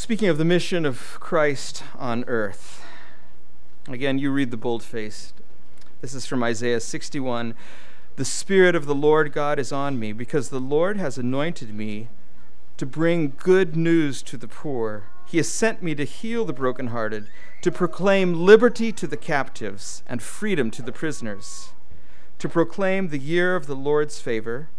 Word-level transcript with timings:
Speaking 0.00 0.30
of 0.30 0.38
the 0.38 0.46
mission 0.46 0.86
of 0.86 1.18
Christ 1.20 1.84
on 1.98 2.24
earth, 2.26 2.82
again, 3.86 4.18
you 4.18 4.30
read 4.30 4.50
the 4.50 4.56
bold 4.56 4.82
faced. 4.82 5.34
This 6.00 6.14
is 6.14 6.24
from 6.24 6.42
Isaiah 6.42 6.80
61. 6.80 7.54
The 8.16 8.24
Spirit 8.24 8.74
of 8.74 8.86
the 8.86 8.94
Lord 8.94 9.30
God 9.34 9.58
is 9.58 9.72
on 9.72 9.98
me, 9.98 10.14
because 10.14 10.48
the 10.48 10.58
Lord 10.58 10.96
has 10.96 11.18
anointed 11.18 11.74
me 11.74 12.08
to 12.78 12.86
bring 12.86 13.34
good 13.36 13.76
news 13.76 14.22
to 14.22 14.38
the 14.38 14.48
poor. 14.48 15.04
He 15.26 15.36
has 15.36 15.50
sent 15.50 15.82
me 15.82 15.94
to 15.96 16.04
heal 16.04 16.46
the 16.46 16.54
brokenhearted, 16.54 17.28
to 17.60 17.70
proclaim 17.70 18.42
liberty 18.46 18.92
to 18.92 19.06
the 19.06 19.18
captives 19.18 20.02
and 20.06 20.22
freedom 20.22 20.70
to 20.70 20.82
the 20.82 20.92
prisoners, 20.92 21.72
to 22.38 22.48
proclaim 22.48 23.08
the 23.08 23.18
year 23.18 23.54
of 23.54 23.66
the 23.66 23.76
Lord's 23.76 24.18
favor 24.18 24.70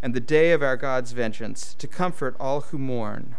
and 0.00 0.14
the 0.14 0.20
day 0.20 0.52
of 0.52 0.62
our 0.62 0.76
God's 0.76 1.10
vengeance, 1.10 1.74
to 1.74 1.88
comfort 1.88 2.36
all 2.38 2.60
who 2.60 2.78
mourn 2.78 3.34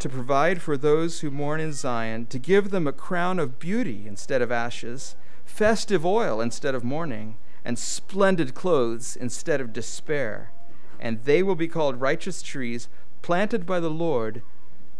to 0.00 0.08
provide 0.08 0.62
for 0.62 0.76
those 0.76 1.20
who 1.20 1.30
mourn 1.30 1.60
in 1.60 1.72
Zion, 1.72 2.26
to 2.26 2.38
give 2.38 2.70
them 2.70 2.86
a 2.86 2.92
crown 2.92 3.38
of 3.38 3.58
beauty 3.58 4.04
instead 4.06 4.40
of 4.40 4.50
ashes, 4.50 5.14
festive 5.44 6.04
oil 6.06 6.40
instead 6.40 6.74
of 6.74 6.82
mourning, 6.82 7.36
and 7.64 7.78
splendid 7.78 8.54
clothes 8.54 9.14
instead 9.14 9.60
of 9.60 9.74
despair. 9.74 10.52
And 10.98 11.24
they 11.24 11.42
will 11.42 11.54
be 11.54 11.68
called 11.68 12.00
righteous 12.00 12.42
trees, 12.42 12.88
planted 13.20 13.66
by 13.66 13.78
the 13.78 13.90
Lord 13.90 14.42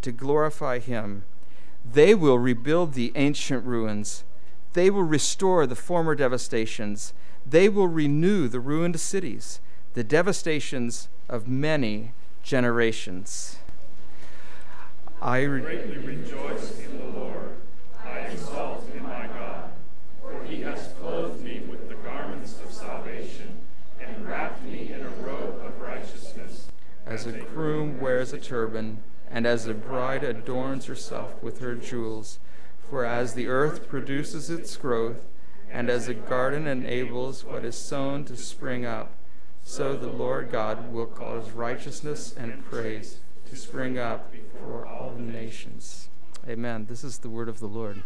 to 0.03 0.13
glorify 0.13 0.79
Him. 0.79 1.25
They 1.83 2.15
will 2.15 2.39
rebuild 2.39 2.93
the 2.93 3.13
ancient 3.15 3.65
ruins. 3.65 4.25
They 4.75 4.91
will 4.91 5.03
restore 5.03 5.67
the 5.67 5.75
former 5.75 6.15
devastations. 6.15 7.15
They 7.47 7.71
will 7.71 7.89
renew 7.89 8.49
the 8.49 8.61
ruined 8.61 9.01
cities, 9.01 9.61
the 9.95 10.05
devastations 10.05 11.09
of 11.27 11.49
many 11.49 12.13
generations. 12.43 13.57
I 15.23 15.43
re- 15.43 15.61
greatly 15.61 15.99
rejoice 15.99 16.79
in 16.79 16.97
the 16.99 17.19
Lord. 17.19 17.57
I 18.03 18.21
exalt 18.21 18.89
in 18.97 19.03
my 19.03 19.27
God, 19.27 19.71
for 20.23 20.43
he 20.45 20.63
has 20.63 20.95
clothed 20.99 21.45
me 21.45 21.61
with 21.69 21.91
the 21.91 21.95
garments 21.97 22.59
of 22.65 22.73
salvation 22.73 23.59
and 24.01 24.27
wrapped 24.27 24.63
me 24.65 24.91
in 24.95 25.03
a 25.03 25.11
robe 25.11 25.61
of 25.63 25.79
righteousness. 25.79 26.69
As 27.05 27.27
a 27.27 27.33
groom 27.33 28.01
wears 28.01 28.33
a 28.33 28.39
turban, 28.39 29.03
and 29.31 29.47
as 29.47 29.67
a 29.67 29.75
bride 29.75 30.25
adorns 30.25 30.87
herself 30.87 31.43
with 31.43 31.61
her 31.61 31.75
jewels. 31.75 32.39
For 32.89 33.05
as 33.05 33.35
the 33.35 33.47
earth 33.47 33.89
produces 33.89 34.49
its 34.49 34.75
growth, 34.79 35.27
and 35.71 35.91
as 35.91 36.09
a 36.09 36.15
garden 36.15 36.67
enables 36.67 37.45
what 37.45 37.67
is 37.67 37.77
sown 37.77 38.25
to 38.25 38.39
spring 38.39 38.87
up, 38.87 39.13
so 39.63 39.97
the 39.97 40.09
Lord 40.09 40.51
God 40.51 40.91
will 40.91 41.07
cause 41.07 41.51
righteousness 41.51 42.35
and 42.35 42.65
praise 42.65 43.19
to 43.51 43.57
spring 43.57 43.99
up 43.99 44.33
for 44.61 44.87
all 44.87 45.11
the 45.11 45.21
nations. 45.21 46.09
Amen. 46.49 46.87
This 46.89 47.03
is 47.03 47.19
the 47.19 47.29
word 47.29 47.49
of 47.49 47.59
the 47.59 47.67
Lord. 47.67 48.01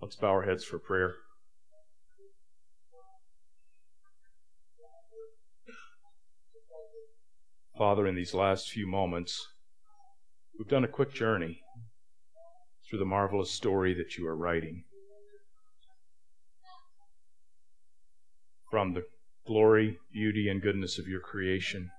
Let's 0.00 0.14
bow 0.14 0.28
our 0.28 0.42
heads 0.42 0.64
for 0.64 0.78
prayer. 0.78 1.16
Father, 7.76 8.06
in 8.06 8.14
these 8.14 8.32
last 8.32 8.70
few 8.70 8.86
moments, 8.86 9.55
we've 10.58 10.68
done 10.68 10.84
a 10.84 10.88
quick 10.88 11.12
journey 11.12 11.60
through 12.88 12.98
the 12.98 13.04
marvelous 13.04 13.50
story 13.50 13.94
that 13.94 14.16
you 14.16 14.26
are 14.26 14.36
writing. 14.36 14.84
From 18.70 18.94
the 18.94 19.04
glory, 19.46 19.98
beauty, 20.12 20.48
and 20.48 20.62
goodness 20.62 20.98
of 20.98 21.06
your 21.06 21.20
creation, 21.20 21.90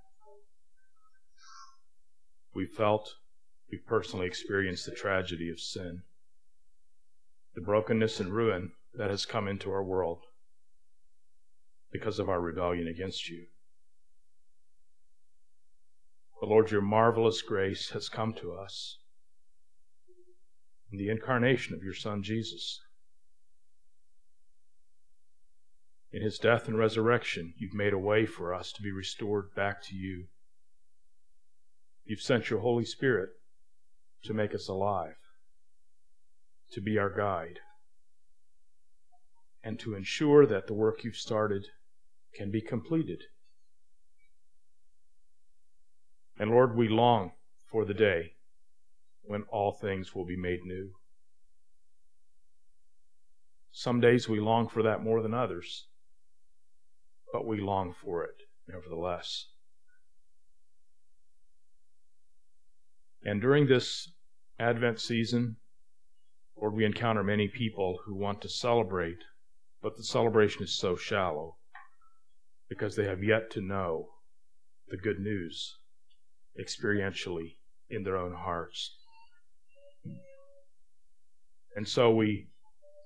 we 2.53 2.65
felt, 2.65 3.15
we 3.71 3.77
personally 3.77 4.25
experienced 4.25 4.85
the 4.85 4.95
tragedy 4.95 5.49
of 5.49 5.59
sin, 5.59 6.01
the 7.55 7.61
brokenness 7.61 8.19
and 8.19 8.33
ruin 8.33 8.71
that 8.95 9.09
has 9.09 9.25
come 9.25 9.47
into 9.47 9.71
our 9.71 9.83
world 9.83 10.19
because 11.91 12.19
of 12.19 12.29
our 12.29 12.41
rebellion 12.41 12.87
against 12.87 13.29
you. 13.29 13.45
But 16.39 16.49
Lord, 16.49 16.69
your 16.71 16.81
marvelous 16.81 17.41
grace 17.41 17.89
has 17.91 18.09
come 18.09 18.33
to 18.35 18.53
us 18.53 18.99
in 20.91 20.97
the 20.97 21.09
incarnation 21.09 21.73
of 21.73 21.83
your 21.83 21.93
Son 21.93 22.21
Jesus. 22.21 22.79
In 26.11 26.21
his 26.21 26.37
death 26.37 26.67
and 26.67 26.77
resurrection, 26.77 27.53
you've 27.57 27.73
made 27.73 27.93
a 27.93 27.99
way 27.99 28.25
for 28.25 28.53
us 28.53 28.71
to 28.73 28.81
be 28.81 28.91
restored 28.91 29.53
back 29.55 29.83
to 29.87 29.95
you. 29.95 30.25
You've 32.05 32.21
sent 32.21 32.49
your 32.49 32.59
Holy 32.59 32.85
Spirit 32.85 33.29
to 34.23 34.33
make 34.33 34.55
us 34.55 34.67
alive, 34.67 35.17
to 36.71 36.81
be 36.81 36.97
our 36.97 37.13
guide, 37.13 37.59
and 39.63 39.79
to 39.79 39.95
ensure 39.95 40.45
that 40.45 40.67
the 40.67 40.73
work 40.73 41.03
you've 41.03 41.17
started 41.17 41.65
can 42.33 42.51
be 42.51 42.61
completed. 42.61 43.23
And 46.39 46.51
Lord, 46.51 46.75
we 46.75 46.87
long 46.87 47.31
for 47.71 47.83
the 47.83 47.93
day 47.93 48.33
when 49.23 49.43
all 49.49 49.71
things 49.71 50.13
will 50.13 50.25
be 50.25 50.37
made 50.37 50.63
new. 50.63 50.91
Some 53.71 53.99
days 53.99 54.29
we 54.29 54.39
long 54.39 54.67
for 54.67 54.83
that 54.83 55.03
more 55.03 55.21
than 55.21 55.33
others, 55.33 55.87
but 57.33 57.45
we 57.45 57.59
long 57.59 57.93
for 57.93 58.23
it 58.23 58.35
nevertheless. 58.67 59.47
And 63.23 63.41
during 63.41 63.67
this 63.67 64.11
Advent 64.59 64.99
season, 64.99 65.57
Lord, 66.55 66.73
we 66.73 66.85
encounter 66.85 67.23
many 67.23 67.47
people 67.47 67.99
who 68.05 68.15
want 68.15 68.41
to 68.41 68.49
celebrate, 68.49 69.23
but 69.81 69.97
the 69.97 70.03
celebration 70.03 70.63
is 70.63 70.73
so 70.73 70.95
shallow 70.95 71.57
because 72.69 72.95
they 72.95 73.05
have 73.05 73.23
yet 73.23 73.51
to 73.51 73.61
know 73.61 74.09
the 74.87 74.97
good 74.97 75.19
news 75.19 75.77
experientially 76.59 77.57
in 77.89 78.03
their 78.03 78.17
own 78.17 78.33
hearts. 78.33 78.95
And 81.75 81.87
so 81.87 82.11
we 82.11 82.47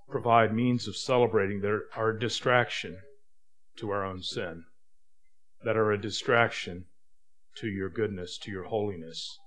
provide 0.09 0.53
means 0.53 0.87
of 0.87 0.95
celebrating 0.95 1.61
are 1.95 2.09
a 2.09 2.19
distraction 2.19 2.97
to 3.77 3.89
our 3.89 4.05
own 4.05 4.21
sin, 4.21 4.63
that 5.63 5.77
are 5.77 5.91
a 5.91 6.01
distraction 6.01 6.85
to 7.55 7.67
your 7.67 7.89
goodness, 7.89 8.37
to 8.39 8.51
your 8.51 8.65
holiness, 8.65 9.37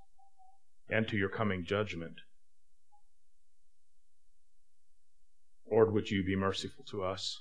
and 0.88 1.08
to 1.08 1.16
your 1.16 1.28
coming 1.28 1.64
judgment. 1.64 2.20
Lord, 5.70 5.92
would 5.92 6.10
you 6.10 6.22
be 6.22 6.36
merciful 6.36 6.84
to 6.90 7.02
us 7.02 7.40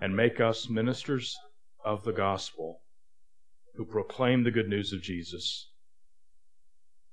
and 0.00 0.16
make 0.16 0.40
us 0.40 0.68
ministers 0.68 1.36
of 1.84 2.04
the 2.04 2.12
gospel 2.12 2.80
who 3.76 3.84
proclaim 3.84 4.44
the 4.44 4.50
good 4.50 4.68
news 4.68 4.92
of 4.92 5.02
Jesus, 5.02 5.70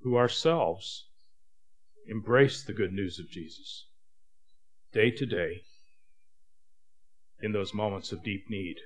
who 0.02 0.18
ourselves 0.18 1.06
embrace 2.08 2.64
the 2.64 2.74
good 2.74 2.94
news 2.94 3.20
of 3.20 3.30
Jesus 3.30 3.86
day 4.94 5.12
to 5.12 5.26
day 5.26 5.62
in 7.42 7.52
those 7.52 7.74
moments 7.74 8.12
of 8.12 8.24
deep 8.24 8.50
need. 8.50 8.78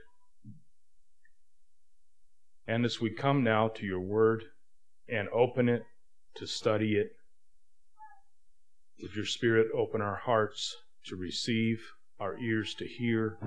And 2.68 2.86
as 2.86 3.00
we 3.00 3.10
come 3.10 3.44
now 3.44 3.70
to 3.70 3.86
your 3.86 4.00
word 4.00 4.44
and 5.08 5.28
open 5.30 5.70
it 5.70 5.84
to 6.36 6.48
study 6.48 6.96
it, 6.96 7.12
would 9.02 9.16
your 9.16 9.26
Spirit 9.26 9.68
open 9.74 10.02
our 10.02 10.16
hearts 10.16 10.76
to 11.06 11.16
receive, 11.16 11.82
our 12.20 12.38
ears 12.38 12.76
to 12.76 12.86
hear? 12.86 13.38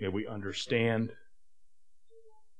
May 0.00 0.08
we 0.08 0.26
understand, 0.26 1.12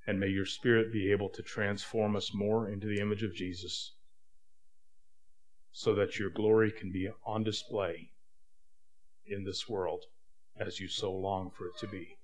and 0.06 0.20
may 0.20 0.28
your 0.28 0.46
Spirit 0.46 0.92
be 0.92 1.10
able 1.10 1.28
to 1.30 1.42
transform 1.42 2.16
us 2.16 2.32
more 2.32 2.68
into 2.68 2.86
the 2.86 3.00
image 3.00 3.22
of 3.22 3.34
Jesus 3.34 3.92
so 5.72 5.94
that 5.94 6.18
your 6.18 6.30
glory 6.30 6.72
can 6.72 6.92
be 6.92 7.08
on 7.26 7.42
display 7.42 8.10
in 9.26 9.44
this 9.44 9.68
world 9.68 10.04
as 10.58 10.80
you 10.80 10.88
so 10.88 11.12
long 11.12 11.50
for 11.50 11.66
it 11.66 11.76
to 11.80 11.88
be. 11.88 12.16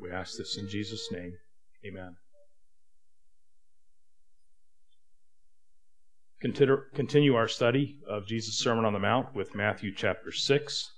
We 0.00 0.10
ask 0.10 0.36
this 0.36 0.58
in 0.58 0.68
Jesus' 0.68 1.08
name. 1.12 1.32
Amen. 1.86 2.16
Consider, 6.40 6.88
continue 6.94 7.36
our 7.36 7.48
study 7.48 8.00
of 8.08 8.26
Jesus' 8.26 8.58
Sermon 8.58 8.84
on 8.84 8.92
the 8.92 8.98
Mount 8.98 9.34
with 9.34 9.54
Matthew 9.54 9.94
chapter 9.94 10.32
6. 10.32 10.90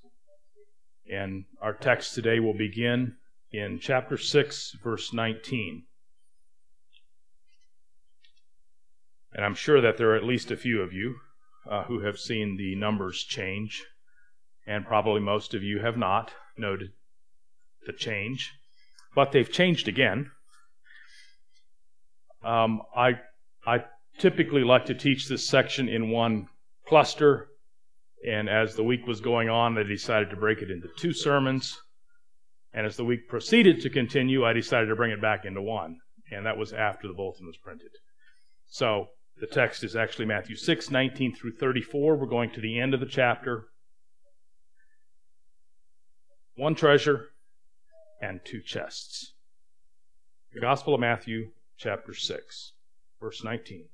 And 1.13 1.45
our 1.61 1.75
text 1.75 2.15
today 2.15 2.41
will 2.41 2.57
begin 2.57 3.17
in 3.57 3.79
chapter 3.79 4.19
6, 4.19 4.77
verse 4.85 5.15
19. 5.15 5.85
And 9.33 9.45
I'm 9.45 9.55
sure 9.55 9.81
that 9.81 9.97
there 9.97 10.11
are 10.11 10.17
at 10.17 10.25
least 10.25 10.51
a 10.51 10.57
few 10.57 10.83
of 10.83 10.93
you 10.93 11.17
uh, 11.71 11.85
who 11.85 12.01
have 12.01 12.19
seen 12.19 12.57
the 12.57 12.75
numbers 12.75 13.25
change, 13.25 13.85
and 14.67 14.85
probably 14.85 15.21
most 15.21 15.55
of 15.55 15.63
you 15.63 15.81
have 15.81 15.97
not 15.97 16.33
noted 16.59 16.93
the 17.87 17.93
change, 17.93 18.53
but 19.15 19.33
they've 19.33 19.51
changed 19.51 19.89
again. 19.89 20.31
Um, 22.45 22.83
I 22.95 23.21
I 23.67 23.85
typically 24.19 24.65
like 24.65 24.87
to 24.87 24.95
teach 24.95 25.29
this 25.29 25.49
section 25.49 25.89
in 25.89 26.11
one 26.11 26.49
cluster, 26.87 27.49
and 28.27 28.49
as 28.49 28.77
the 28.77 28.85
week 28.85 29.07
was 29.07 29.21
going 29.21 29.49
on, 29.49 29.79
I 29.79 29.83
decided 29.83 30.31
to 30.31 30.37
break 30.37 30.63
it 30.63 30.71
into 30.71 30.89
two 30.97 31.13
sermons. 31.13 31.79
And 32.77 32.85
as 32.85 32.97
the 32.97 33.07
week 33.07 33.27
proceeded 33.27 33.81
to 33.81 33.91
continue, 33.91 34.45
I 34.45 34.53
decided 34.53 34.89
to 34.89 34.97
bring 34.97 35.11
it 35.11 35.21
back 35.21 35.47
into 35.47 35.63
one, 35.63 35.97
and 36.31 36.45
that 36.45 36.59
was 36.59 36.75
after 36.75 37.09
the 37.09 37.15
bulletin 37.15 37.47
was 37.47 37.57
printed. 37.57 37.89
So 38.67 39.07
the 39.41 39.47
text 39.47 39.83
is 39.83 39.97
actually 39.97 40.27
Matthew 40.27 40.57
6, 40.57 40.91
19 40.91 41.35
through 41.35 41.53
34. 41.53 42.17
We're 42.17 42.27
going 42.27 42.51
to 42.51 42.61
the 42.61 42.79
end 42.79 42.93
of 42.93 43.01
the 43.01 43.07
chapter. 43.07 43.69
One 46.55 46.75
treasure 46.75 47.31
and 48.21 48.41
two 48.45 48.61
chests. 48.61 49.33
The 50.53 50.61
Gospel 50.61 50.93
of 50.95 51.01
Matthew, 51.01 51.53
chapter 51.79 52.13
6, 52.13 52.73
verse 53.21 53.43
19. 53.43 53.89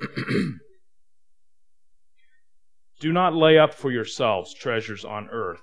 Do 3.00 3.10
not 3.10 3.34
lay 3.34 3.58
up 3.58 3.72
for 3.72 3.90
yourselves 3.90 4.52
treasures 4.52 5.04
on 5.04 5.28
earth, 5.30 5.62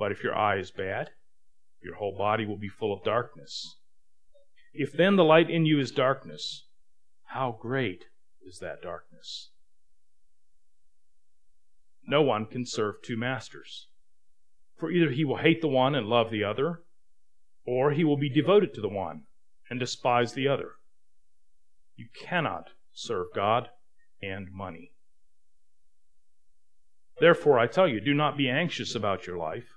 But 0.00 0.12
if 0.12 0.24
your 0.24 0.34
eye 0.34 0.56
is 0.56 0.70
bad, 0.70 1.10
your 1.82 1.96
whole 1.96 2.16
body 2.16 2.46
will 2.46 2.56
be 2.56 2.70
full 2.70 2.90
of 2.90 3.04
darkness. 3.04 3.76
If 4.72 4.94
then 4.94 5.16
the 5.16 5.24
light 5.24 5.50
in 5.50 5.66
you 5.66 5.78
is 5.78 5.90
darkness, 5.90 6.64
how 7.26 7.58
great 7.60 8.06
is 8.42 8.60
that 8.60 8.80
darkness? 8.80 9.50
No 12.02 12.22
one 12.22 12.46
can 12.46 12.64
serve 12.64 13.02
two 13.02 13.18
masters. 13.18 13.88
For 14.78 14.90
either 14.90 15.10
he 15.10 15.26
will 15.26 15.36
hate 15.36 15.60
the 15.60 15.68
one 15.68 15.94
and 15.94 16.06
love 16.06 16.30
the 16.30 16.44
other, 16.44 16.80
or 17.66 17.90
he 17.90 18.02
will 18.02 18.16
be 18.16 18.30
devoted 18.30 18.72
to 18.72 18.80
the 18.80 18.88
one 18.88 19.24
and 19.68 19.78
despise 19.78 20.32
the 20.32 20.48
other. 20.48 20.76
You 21.96 22.06
cannot 22.18 22.70
serve 22.94 23.26
God 23.34 23.68
and 24.22 24.50
money. 24.50 24.92
Therefore, 27.20 27.58
I 27.58 27.66
tell 27.66 27.86
you, 27.86 28.00
do 28.00 28.14
not 28.14 28.38
be 28.38 28.48
anxious 28.48 28.94
about 28.94 29.26
your 29.26 29.36
life, 29.36 29.76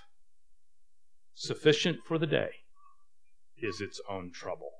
Sufficient 1.33 1.97
for 2.05 2.17
the 2.17 2.27
day 2.27 2.49
is 3.57 3.81
its 3.81 4.01
own 4.09 4.31
trouble. 4.31 4.71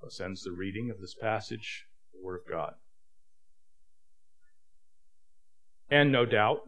Thus 0.00 0.20
ends 0.20 0.42
the 0.42 0.52
reading 0.52 0.90
of 0.90 1.00
this 1.00 1.14
passage, 1.14 1.86
the 2.12 2.20
Word 2.22 2.40
of 2.40 2.50
God. 2.50 2.74
And 5.90 6.10
no 6.10 6.26
doubt, 6.26 6.60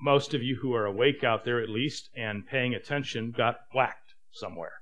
most 0.00 0.34
of 0.34 0.42
you 0.42 0.58
who 0.60 0.74
are 0.74 0.84
awake 0.84 1.24
out 1.24 1.44
there 1.44 1.60
at 1.60 1.70
least 1.70 2.10
and 2.14 2.46
paying 2.46 2.74
attention 2.74 3.30
got 3.30 3.56
whacked 3.74 4.14
somewhere. 4.32 4.72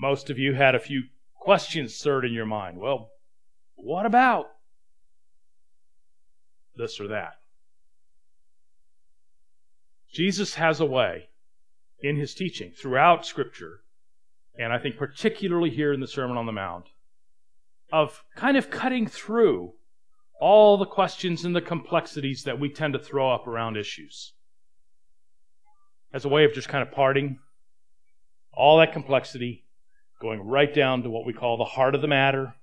Most 0.00 0.30
of 0.30 0.38
you 0.38 0.54
had 0.54 0.74
a 0.74 0.80
few 0.80 1.04
questions 1.34 1.94
stirred 1.94 2.24
in 2.24 2.32
your 2.32 2.46
mind. 2.46 2.78
Well, 2.78 3.10
what 3.74 4.06
about 4.06 4.46
this 6.78 7.00
or 7.00 7.08
that? 7.08 7.34
Jesus 10.10 10.54
has 10.54 10.80
a 10.80 10.86
way 10.86 11.28
in 12.00 12.16
his 12.16 12.34
teaching 12.34 12.72
throughout 12.72 13.26
Scripture, 13.26 13.80
and 14.58 14.72
I 14.72 14.78
think 14.78 14.96
particularly 14.96 15.70
here 15.70 15.92
in 15.92 16.00
the 16.00 16.06
Sermon 16.06 16.36
on 16.36 16.46
the 16.46 16.52
Mount, 16.52 16.86
of 17.92 18.22
kind 18.34 18.56
of 18.56 18.70
cutting 18.70 19.06
through 19.06 19.72
all 20.40 20.76
the 20.76 20.86
questions 20.86 21.44
and 21.44 21.54
the 21.54 21.60
complexities 21.60 22.44
that 22.44 22.60
we 22.60 22.70
tend 22.70 22.92
to 22.92 22.98
throw 22.98 23.30
up 23.30 23.46
around 23.46 23.76
issues. 23.76 24.32
As 26.12 26.24
a 26.24 26.28
way 26.28 26.44
of 26.44 26.54
just 26.54 26.68
kind 26.68 26.86
of 26.86 26.94
parting 26.94 27.38
all 28.52 28.78
that 28.78 28.92
complexity, 28.92 29.64
going 30.20 30.40
right 30.40 30.72
down 30.72 31.02
to 31.02 31.10
what 31.10 31.26
we 31.26 31.32
call 31.32 31.56
the 31.56 31.64
heart 31.64 31.94
of 31.94 32.02
the 32.02 32.08
matter, 32.08 32.54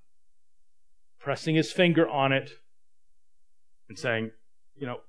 pressing 1.19 1.55
his 1.55 1.71
finger 1.71 2.07
on 2.07 2.31
it, 2.31 2.51
and 3.89 3.97
saying, 3.97 4.31
you 4.75 4.87
know, 4.87 4.99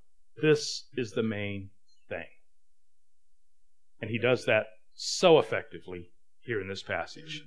this 0.40 0.84
is 0.96 1.12
the 1.12 1.22
main 1.22 1.70
thing. 2.08 2.26
And 4.00 4.10
he 4.10 4.18
does 4.18 4.44
that 4.44 4.66
so 4.94 5.38
effectively 5.38 6.10
here 6.40 6.60
in 6.60 6.68
this 6.68 6.82
passage. 6.82 7.44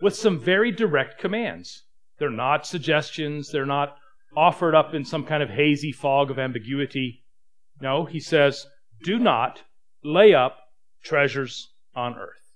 With 0.00 0.14
some 0.14 0.38
very 0.38 0.72
direct 0.72 1.18
commands. 1.18 1.84
They're 2.18 2.30
not 2.30 2.66
suggestions. 2.66 3.50
They're 3.50 3.66
not 3.66 3.96
offered 4.36 4.74
up 4.74 4.94
in 4.94 5.04
some 5.04 5.24
kind 5.24 5.42
of 5.42 5.50
hazy 5.50 5.92
fog 5.92 6.30
of 6.30 6.38
ambiguity. 6.38 7.24
No, 7.80 8.04
he 8.04 8.20
says, 8.20 8.66
do 9.02 9.18
not 9.18 9.62
lay 10.02 10.34
up 10.34 10.58
treasures 11.02 11.72
on 11.94 12.14
earth. 12.14 12.54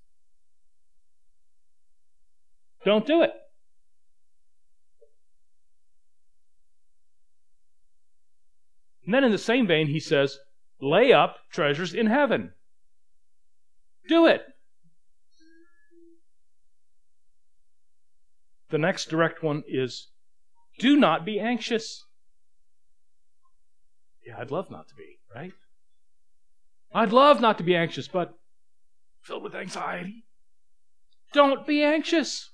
Don't 2.84 3.06
do 3.06 3.22
it. 3.22 3.32
And 9.10 9.14
then 9.16 9.24
in 9.24 9.32
the 9.32 9.38
same 9.38 9.66
vein, 9.66 9.88
he 9.88 9.98
says, 9.98 10.38
lay 10.80 11.12
up 11.12 11.38
treasures 11.50 11.94
in 11.94 12.06
heaven. 12.06 12.52
Do 14.08 14.26
it. 14.26 14.42
The 18.68 18.78
next 18.78 19.06
direct 19.06 19.42
one 19.42 19.64
is 19.66 20.12
do 20.78 20.96
not 20.96 21.24
be 21.24 21.40
anxious. 21.40 22.04
Yeah, 24.24 24.38
I'd 24.38 24.52
love 24.52 24.70
not 24.70 24.86
to 24.90 24.94
be, 24.94 25.18
right? 25.34 25.54
I'd 26.94 27.12
love 27.12 27.40
not 27.40 27.58
to 27.58 27.64
be 27.64 27.74
anxious, 27.74 28.06
but 28.06 28.38
filled 29.22 29.42
with 29.42 29.56
anxiety. 29.56 30.24
Don't 31.32 31.66
be 31.66 31.82
anxious. 31.82 32.49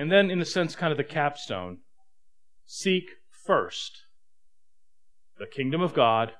And 0.00 0.10
then, 0.10 0.30
in 0.30 0.40
a 0.40 0.46
sense, 0.46 0.74
kind 0.74 0.92
of 0.92 0.96
the 0.96 1.04
capstone 1.04 1.80
seek 2.64 3.04
first 3.28 4.04
the 5.38 5.44
kingdom 5.44 5.82
of 5.82 5.92
God 5.92 6.32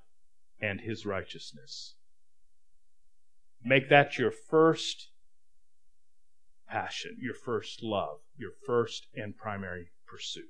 and 0.62 0.80
his 0.80 1.04
righteousness. 1.04 1.94
Make 3.62 3.90
that 3.90 4.16
your 4.16 4.30
first 4.30 5.10
passion, 6.70 7.18
your 7.20 7.34
first 7.34 7.82
love, 7.82 8.20
your 8.34 8.52
first 8.64 9.08
and 9.14 9.36
primary 9.36 9.90
pursuit. 10.06 10.44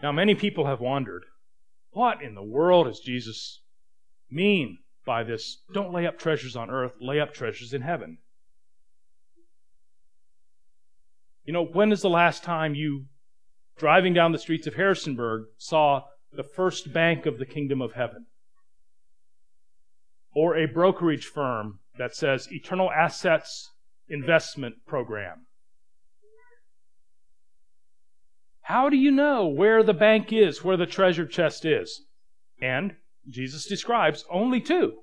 Now, 0.00 0.12
many 0.12 0.36
people 0.36 0.66
have 0.66 0.80
wondered 0.80 1.24
what 1.90 2.22
in 2.22 2.36
the 2.36 2.42
world 2.44 2.86
does 2.86 3.00
Jesus 3.00 3.62
mean 4.30 4.78
by 5.04 5.24
this? 5.24 5.60
Don't 5.72 5.92
lay 5.92 6.06
up 6.06 6.20
treasures 6.20 6.54
on 6.54 6.70
earth, 6.70 6.92
lay 7.00 7.18
up 7.18 7.34
treasures 7.34 7.74
in 7.74 7.82
heaven. 7.82 8.18
You 11.44 11.52
know, 11.52 11.64
when 11.64 11.92
is 11.92 12.02
the 12.02 12.10
last 12.10 12.42
time 12.42 12.74
you, 12.74 13.06
driving 13.76 14.14
down 14.14 14.32
the 14.32 14.38
streets 14.38 14.66
of 14.66 14.74
Harrisonburg, 14.74 15.44
saw 15.58 16.04
the 16.32 16.42
first 16.42 16.92
bank 16.92 17.26
of 17.26 17.38
the 17.38 17.46
kingdom 17.46 17.82
of 17.82 17.92
heaven? 17.92 18.26
Or 20.34 20.56
a 20.56 20.66
brokerage 20.66 21.26
firm 21.26 21.80
that 21.98 22.16
says 22.16 22.48
Eternal 22.50 22.90
Assets 22.90 23.72
Investment 24.08 24.76
Program? 24.86 25.46
How 28.62 28.88
do 28.88 28.96
you 28.96 29.10
know 29.10 29.46
where 29.46 29.82
the 29.82 29.92
bank 29.92 30.32
is, 30.32 30.64
where 30.64 30.78
the 30.78 30.86
treasure 30.86 31.26
chest 31.26 31.66
is? 31.66 32.06
And 32.60 32.96
Jesus 33.28 33.66
describes 33.66 34.24
only 34.30 34.60
two. 34.60 35.00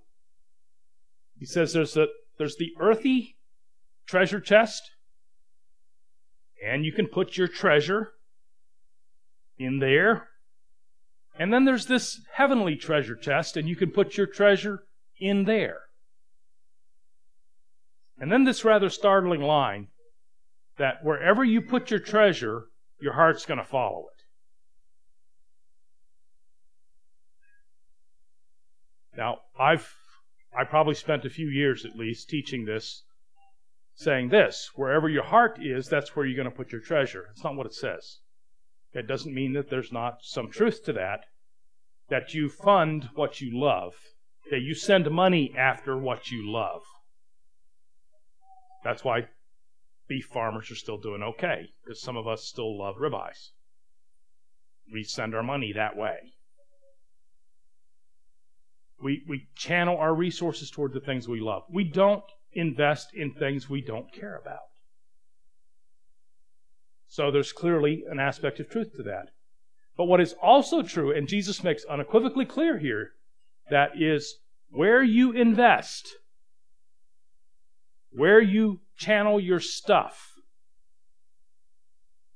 He 1.37 1.45
says 1.45 1.73
there's, 1.73 1.95
a, 1.95 2.07
there's 2.39 2.55
the 2.55 2.71
earthy 2.79 3.37
treasure 4.07 4.39
chest, 4.39 4.91
and 6.65 6.85
you 6.85 6.91
can 6.91 7.07
put 7.07 7.37
your 7.37 7.47
treasure 7.47 8.13
in 9.57 9.79
there. 9.79 10.27
And 11.37 11.51
then 11.51 11.65
there's 11.65 11.87
this 11.87 12.21
heavenly 12.33 12.75
treasure 12.75 13.15
chest, 13.15 13.57
and 13.57 13.67
you 13.67 13.75
can 13.75 13.91
put 13.91 14.17
your 14.17 14.27
treasure 14.27 14.83
in 15.19 15.45
there. 15.45 15.81
And 18.19 18.31
then 18.31 18.43
this 18.43 18.63
rather 18.63 18.89
startling 18.89 19.41
line 19.41 19.87
that 20.77 21.03
wherever 21.03 21.43
you 21.43 21.61
put 21.61 21.89
your 21.89 21.99
treasure, 21.99 22.65
your 22.99 23.13
heart's 23.13 23.45
going 23.45 23.57
to 23.57 23.65
follow 23.65 24.01
it. 24.01 24.23
Now, 29.17 29.39
I've 29.59 29.93
I 30.57 30.65
probably 30.65 30.95
spent 30.95 31.25
a 31.25 31.29
few 31.29 31.47
years 31.47 31.85
at 31.85 31.95
least 31.95 32.29
teaching 32.29 32.65
this, 32.65 33.03
saying 34.01 34.29
this 34.29 34.71
wherever 34.75 35.07
your 35.07 35.23
heart 35.23 35.59
is, 35.61 35.87
that's 35.87 36.15
where 36.15 36.25
you're 36.25 36.35
going 36.35 36.49
to 36.49 36.55
put 36.55 36.71
your 36.71 36.81
treasure. 36.81 37.27
It's 37.31 37.43
not 37.43 37.55
what 37.55 37.67
it 37.67 37.73
says. 37.73 38.19
It 38.93 39.07
doesn't 39.07 39.33
mean 39.33 39.53
that 39.53 39.69
there's 39.69 39.91
not 39.91 40.19
some 40.21 40.51
truth 40.51 40.83
to 40.85 40.93
that, 40.93 41.21
that 42.09 42.33
you 42.33 42.49
fund 42.49 43.09
what 43.15 43.39
you 43.39 43.57
love, 43.57 43.93
that 44.49 44.61
you 44.61 44.75
send 44.75 45.09
money 45.09 45.53
after 45.57 45.97
what 45.97 46.29
you 46.29 46.51
love. 46.51 46.81
That's 48.83 49.03
why 49.03 49.27
beef 50.07 50.25
farmers 50.25 50.69
are 50.71 50.75
still 50.75 50.97
doing 50.97 51.23
okay 51.23 51.69
because 51.83 52.01
some 52.01 52.17
of 52.17 52.27
us 52.27 52.43
still 52.43 52.77
love 52.77 52.95
ribeyes. 52.97 53.51
We 54.91 55.03
send 55.03 55.33
our 55.33 55.43
money 55.43 55.71
that 55.73 55.95
way. 55.95 56.17
We, 59.01 59.23
we 59.27 59.47
channel 59.55 59.97
our 59.97 60.13
resources 60.13 60.69
toward 60.69 60.93
the 60.93 60.99
things 60.99 61.27
we 61.27 61.39
love. 61.39 61.63
We 61.69 61.85
don't 61.85 62.23
invest 62.53 63.13
in 63.13 63.33
things 63.33 63.69
we 63.69 63.81
don't 63.81 64.11
care 64.13 64.37
about. 64.37 64.59
So 67.07 67.29
there's 67.31 67.51
clearly 67.51 68.03
an 68.09 68.19
aspect 68.19 68.59
of 68.59 68.69
truth 68.69 68.95
to 68.95 69.03
that. 69.03 69.31
But 69.97 70.05
what 70.05 70.21
is 70.21 70.33
also 70.41 70.81
true, 70.81 71.11
and 71.11 71.27
Jesus 71.27 71.63
makes 71.63 71.83
unequivocally 71.85 72.45
clear 72.45 72.77
here, 72.77 73.11
that 73.69 73.91
is 73.99 74.37
where 74.69 75.03
you 75.03 75.31
invest, 75.31 76.09
where 78.11 78.41
you 78.41 78.79
channel 78.97 79.39
your 79.39 79.59
stuff, 79.59 80.31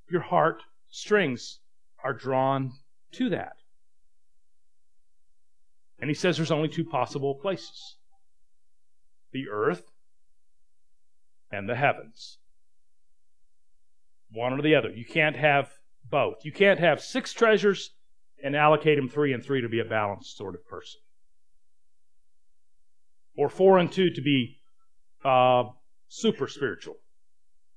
your 0.09 0.21
heart 0.21 0.61
strings 0.89 1.59
are 2.03 2.13
drawn 2.13 2.73
to 3.13 3.29
that. 3.29 3.55
And 5.99 6.09
he 6.09 6.13
says 6.13 6.37
there's 6.37 6.51
only 6.51 6.67
two 6.67 6.85
possible 6.85 7.35
places 7.35 7.95
the 9.31 9.49
earth 9.49 9.91
and 11.55 11.69
the 11.69 11.75
heavens. 11.75 12.39
One 14.31 14.53
or 14.53 14.61
the 14.61 14.75
other. 14.75 14.89
You 14.89 15.05
can't 15.05 15.35
have 15.35 15.69
both. 16.09 16.43
You 16.43 16.51
can't 16.51 16.79
have 16.79 17.01
six 17.01 17.33
treasures 17.33 17.91
and 18.43 18.55
allocate 18.55 18.97
them 18.97 19.09
three 19.09 19.33
and 19.33 19.43
three 19.43 19.61
to 19.61 19.69
be 19.69 19.79
a 19.79 19.85
balanced 19.85 20.37
sort 20.37 20.55
of 20.55 20.67
person. 20.67 20.99
Or 23.37 23.49
four 23.49 23.77
and 23.77 23.91
two 23.91 24.09
to 24.09 24.21
be 24.21 24.57
uh, 25.23 25.63
super 26.07 26.47
spiritual, 26.47 26.95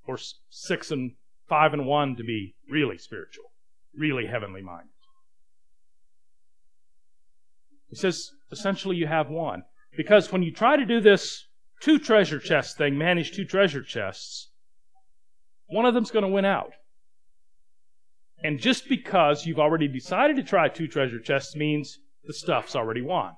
or 0.07 0.19
six 0.51 0.91
and 0.91 1.13
five 1.49 1.73
and 1.73 1.87
one 1.87 2.17
to 2.17 2.23
be 2.23 2.55
really 2.71 2.99
spiritual, 2.99 3.45
really 3.97 4.27
heavenly 4.27 4.63
minded. 4.63 4.93
He 7.89 7.97
says 7.97 8.31
essentially 8.53 8.97
you 8.97 9.07
have 9.07 9.31
one. 9.31 9.63
Because 9.97 10.31
when 10.31 10.43
you 10.43 10.53
try 10.53 10.77
to 10.77 10.85
do 10.85 11.01
this 11.01 11.48
two 11.81 11.99
treasure 11.99 12.39
chest 12.39 12.77
thing, 12.77 12.99
manage 12.99 13.33
two 13.33 13.45
treasure 13.45 13.83
chests, 13.83 14.51
one 15.67 15.85
of 15.85 15.95
them's 15.95 16.11
going 16.11 16.25
to 16.25 16.29
win 16.29 16.45
out. 16.45 16.73
And 18.43 18.61
just 18.61 18.89
because 18.89 19.47
you've 19.47 19.59
already 19.59 19.89
decided 19.89 20.37
to 20.37 20.43
try 20.43 20.69
two 20.69 20.87
treasure 20.87 21.21
chests 21.21 21.57
means 21.57 21.99
the 22.25 22.33
stuff's 22.33 22.77
already 22.77 23.03
won. 23.03 23.33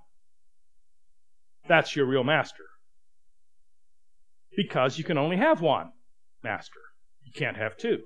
That's 1.68 1.97
your 1.97 2.06
real 2.06 2.25
master 2.25 2.64
because 4.56 4.99
you 4.99 5.04
can 5.04 5.16
only 5.16 5.37
have 5.37 5.61
one 5.61 5.92
master. 6.42 6.80
You 7.23 7.32
can't 7.32 7.56
have 7.56 7.76
two. 7.76 8.00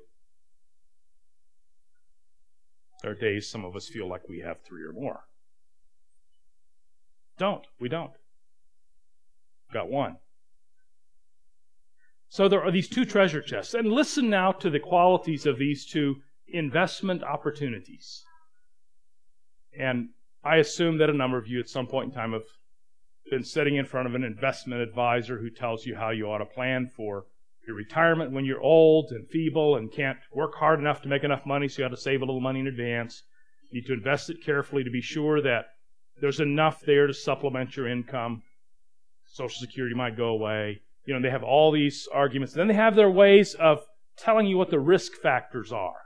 There 3.03 3.13
are 3.13 3.15
days 3.15 3.49
some 3.49 3.65
of 3.65 3.75
us 3.77 3.89
feel 3.89 4.09
like 4.09 4.29
we 4.29 4.41
have 4.41 4.59
three 4.63 4.83
or 4.83 4.93
more. 4.93 5.25
Don't. 7.39 7.67
We 7.81 7.89
don't. 7.89 8.13
Got 9.73 9.89
one. 9.89 10.17
So 12.35 12.49
there 12.49 12.65
are 12.65 12.73
these 12.73 12.89
two 12.89 13.05
treasure 13.05 13.41
chests. 13.41 13.75
And 13.75 13.93
listen 13.93 14.29
now 14.29 14.51
to 14.51 14.69
the 14.69 14.81
qualities 14.81 15.47
of 15.47 15.57
these 15.57 15.87
two 15.87 16.17
investment 16.49 17.23
opportunities. 17.23 18.25
And 19.79 20.09
I 20.43 20.57
assume 20.57 20.99
that 20.99 21.09
a 21.09 21.13
number 21.13 21.39
of 21.39 21.47
you 21.47 21.61
at 21.61 21.69
some 21.69 21.87
point 21.87 22.09
in 22.09 22.13
time 22.13 22.33
have 22.33 22.49
been 23.31 23.45
sitting 23.45 23.77
in 23.77 23.87
front 23.87 24.09
of 24.09 24.17
an 24.17 24.25
investment 24.25 24.83
advisor 24.83 25.39
who 25.39 25.49
tells 25.49 25.87
you 25.87 25.95
how 25.95 26.11
you 26.11 26.29
ought 26.29 26.39
to 26.39 26.45
plan 26.45 26.89
for 26.89 27.27
your 27.69 27.77
retirement 27.77 28.33
when 28.33 28.45
you're 28.45 28.61
old 28.61 29.13
and 29.13 29.29
feeble 29.29 29.77
and 29.77 29.93
can't 29.93 30.19
work 30.33 30.57
hard 30.57 30.81
enough 30.81 31.03
to 31.03 31.09
make 31.09 31.23
enough 31.23 31.47
money, 31.47 31.69
so 31.69 31.79
you 31.79 31.85
have 31.85 31.93
to 31.93 31.97
save 31.97 32.21
a 32.21 32.25
little 32.25 32.41
money 32.41 32.59
in 32.59 32.67
advance. 32.67 33.23
You 33.71 33.81
need 33.81 33.87
to 33.87 33.93
invest 33.93 34.29
it 34.29 34.43
carefully 34.45 34.83
to 34.83 34.91
be 34.91 35.01
sure 35.01 35.41
that 35.43 35.67
there's 36.21 36.41
enough 36.41 36.81
there 36.81 37.07
to 37.07 37.15
supplement 37.15 37.77
your 37.77 37.87
income. 37.87 38.43
Social 39.25 39.61
Security 39.61 39.95
might 39.95 40.17
go 40.17 40.31
away. 40.31 40.81
You 41.05 41.15
know, 41.15 41.21
they 41.21 41.31
have 41.31 41.45
all 41.45 41.71
these 41.71 42.09
arguments. 42.13 42.55
And 42.55 42.61
Then 42.61 42.69
they 42.69 42.75
have 42.75 42.97
their 42.97 43.11
ways 43.11 43.55
of 43.55 43.85
telling 44.17 44.47
you 44.47 44.57
what 44.57 44.71
the 44.71 44.81
risk 44.81 45.13
factors 45.15 45.73
are. 45.73 46.01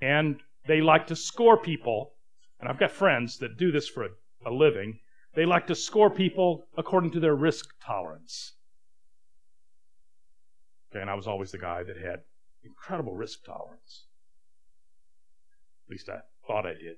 And 0.00 0.40
they 0.66 0.80
like 0.80 1.08
to 1.08 1.16
score 1.16 1.56
people 1.56 2.12
and 2.60 2.68
I've 2.68 2.78
got 2.78 2.90
friends 2.90 3.38
that 3.38 3.56
do 3.56 3.70
this 3.70 3.88
for 3.88 4.04
a, 4.04 4.08
a 4.46 4.50
living, 4.50 4.98
they 5.34 5.44
like 5.44 5.66
to 5.68 5.74
score 5.74 6.10
people 6.10 6.66
according 6.76 7.12
to 7.12 7.20
their 7.20 7.34
risk 7.34 7.66
tolerance. 7.84 8.54
Okay, 10.90 11.00
and 11.00 11.10
I 11.10 11.14
was 11.14 11.26
always 11.26 11.52
the 11.52 11.58
guy 11.58 11.82
that 11.82 11.96
had 11.96 12.20
incredible 12.64 13.14
risk 13.14 13.44
tolerance. 13.44 14.06
At 15.86 15.90
least 15.90 16.08
I 16.08 16.20
thought 16.46 16.66
I 16.66 16.72
did. 16.72 16.96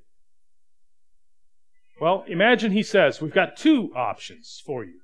Well, 2.00 2.24
imagine 2.26 2.72
he 2.72 2.82
says, 2.82 3.20
we've 3.20 3.34
got 3.34 3.58
two 3.58 3.92
options 3.94 4.62
for 4.64 4.84
you. 4.84 5.00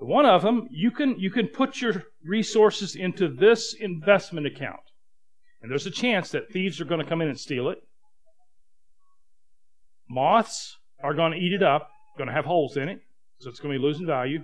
One 0.00 0.26
of 0.26 0.42
them, 0.42 0.66
you 0.70 0.90
can, 0.90 1.18
you 1.18 1.30
can 1.30 1.46
put 1.46 1.80
your 1.80 2.04
resources 2.24 2.96
into 2.96 3.28
this 3.28 3.74
investment 3.74 4.46
account. 4.46 4.80
And 5.62 5.70
there's 5.70 5.86
a 5.86 5.90
chance 5.90 6.30
that 6.30 6.50
thieves 6.50 6.80
are 6.80 6.86
going 6.86 7.00
to 7.00 7.06
come 7.06 7.20
in 7.20 7.28
and 7.28 7.38
steal 7.38 7.68
it. 7.68 7.78
Moths 10.08 10.76
are 11.02 11.14
going 11.14 11.32
to 11.32 11.38
eat 11.38 11.52
it 11.52 11.62
up, 11.62 11.88
going 12.16 12.28
to 12.28 12.34
have 12.34 12.46
holes 12.46 12.76
in 12.76 12.88
it, 12.88 13.00
so 13.38 13.48
it's 13.48 13.60
going 13.60 13.72
to 13.72 13.78
be 13.78 13.84
losing 13.84 14.06
value, 14.06 14.42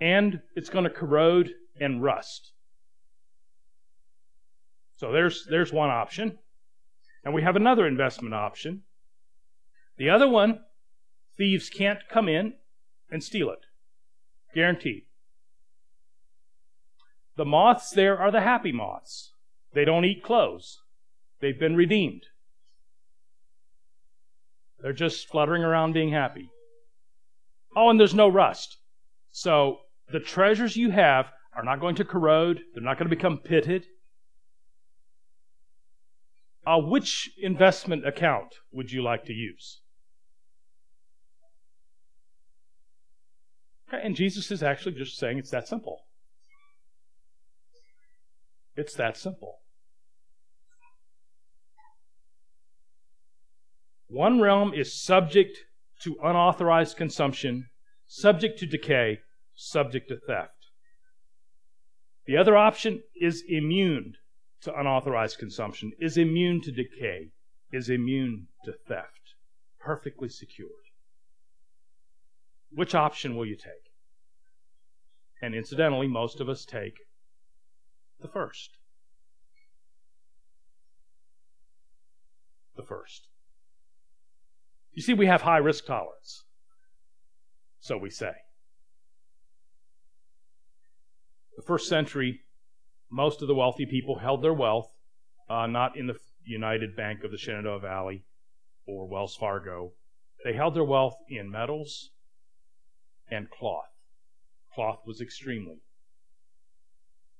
and 0.00 0.40
it's 0.56 0.68
going 0.68 0.84
to 0.84 0.90
corrode 0.90 1.52
and 1.80 2.02
rust. 2.02 2.52
So 4.96 5.12
there's, 5.12 5.46
there's 5.48 5.72
one 5.72 5.90
option. 5.90 6.38
And 7.24 7.32
we 7.32 7.42
have 7.42 7.54
another 7.54 7.86
investment 7.86 8.34
option. 8.34 8.82
The 9.96 10.10
other 10.10 10.28
one, 10.28 10.60
thieves 11.36 11.68
can't 11.68 12.00
come 12.10 12.28
in 12.28 12.54
and 13.10 13.22
steal 13.22 13.50
it. 13.50 13.60
Guaranteed. 14.54 15.04
The 17.36 17.44
moths 17.44 17.90
there 17.90 18.18
are 18.18 18.30
the 18.30 18.40
happy 18.40 18.72
moths. 18.72 19.32
They 19.74 19.84
don't 19.84 20.04
eat 20.04 20.22
clothes. 20.22 20.80
They've 21.40 21.58
been 21.58 21.76
redeemed. 21.76 22.24
They're 24.80 24.92
just 24.92 25.28
fluttering 25.28 25.62
around 25.62 25.92
being 25.92 26.12
happy. 26.12 26.50
Oh, 27.74 27.88
and 27.88 27.98
there's 27.98 28.14
no 28.14 28.28
rust. 28.28 28.78
So 29.30 29.78
the 30.10 30.20
treasures 30.20 30.76
you 30.76 30.90
have 30.90 31.26
are 31.56 31.62
not 31.62 31.80
going 31.80 31.94
to 31.96 32.04
corrode. 32.04 32.60
They're 32.74 32.82
not 32.82 32.98
going 32.98 33.08
to 33.08 33.16
become 33.16 33.38
pitted. 33.38 33.86
Uh, 36.66 36.78
which 36.78 37.30
investment 37.38 38.06
account 38.06 38.54
would 38.72 38.92
you 38.92 39.02
like 39.02 39.24
to 39.24 39.32
use? 39.32 39.81
And 43.92 44.16
Jesus 44.16 44.50
is 44.50 44.62
actually 44.62 44.94
just 44.94 45.18
saying 45.18 45.38
it's 45.38 45.50
that 45.50 45.68
simple. 45.68 46.06
It's 48.74 48.94
that 48.94 49.18
simple. 49.18 49.58
One 54.08 54.40
realm 54.40 54.72
is 54.74 55.02
subject 55.02 55.58
to 56.02 56.16
unauthorized 56.22 56.96
consumption, 56.96 57.68
subject 58.06 58.58
to 58.60 58.66
decay, 58.66 59.20
subject 59.54 60.08
to 60.08 60.16
theft. 60.16 60.50
The 62.26 62.36
other 62.36 62.56
option 62.56 63.02
is 63.20 63.44
immune 63.46 64.14
to 64.62 64.78
unauthorized 64.78 65.38
consumption, 65.38 65.92
is 65.98 66.16
immune 66.16 66.60
to 66.62 66.72
decay, 66.72 67.30
is 67.72 67.88
immune 67.88 68.48
to 68.64 68.72
theft, 68.72 69.34
perfectly 69.80 70.28
secured. 70.28 70.70
Which 72.70 72.94
option 72.94 73.36
will 73.36 73.46
you 73.46 73.56
take? 73.56 73.81
And 75.42 75.54
incidentally, 75.54 76.06
most 76.06 76.40
of 76.40 76.48
us 76.48 76.64
take 76.64 76.94
the 78.20 78.28
first. 78.28 78.78
The 82.76 82.84
first. 82.84 83.26
You 84.92 85.02
see, 85.02 85.14
we 85.14 85.26
have 85.26 85.42
high 85.42 85.58
risk 85.58 85.84
tolerance. 85.84 86.44
So 87.80 87.98
we 87.98 88.08
say. 88.08 88.32
The 91.56 91.62
first 91.62 91.88
century, 91.88 92.40
most 93.10 93.42
of 93.42 93.48
the 93.48 93.54
wealthy 93.54 93.84
people 93.84 94.20
held 94.20 94.42
their 94.42 94.54
wealth 94.54 94.90
uh, 95.52 95.66
not 95.66 95.96
in 95.96 96.06
the 96.06 96.16
United 96.44 96.96
Bank 96.96 97.24
of 97.24 97.30
the 97.30 97.36
Shenandoah 97.36 97.80
Valley 97.80 98.24
or 98.86 99.06
Wells 99.06 99.36
Fargo. 99.36 99.92
They 100.44 100.54
held 100.54 100.74
their 100.74 100.84
wealth 100.84 101.16
in 101.28 101.50
metals 101.50 102.10
and 103.30 103.50
cloth. 103.50 103.91
Cloth 104.74 105.00
was 105.06 105.20
extremely 105.20 105.82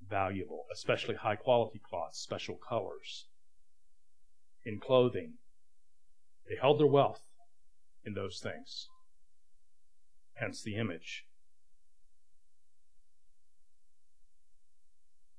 valuable, 0.08 0.66
especially 0.72 1.14
high 1.14 1.36
quality 1.36 1.80
cloth, 1.88 2.14
special 2.14 2.56
colors. 2.56 3.26
In 4.64 4.78
clothing, 4.78 5.34
they 6.48 6.56
held 6.60 6.78
their 6.78 6.86
wealth 6.86 7.22
in 8.04 8.14
those 8.14 8.40
things. 8.42 8.88
Hence 10.34 10.62
the 10.62 10.76
image. 10.76 11.24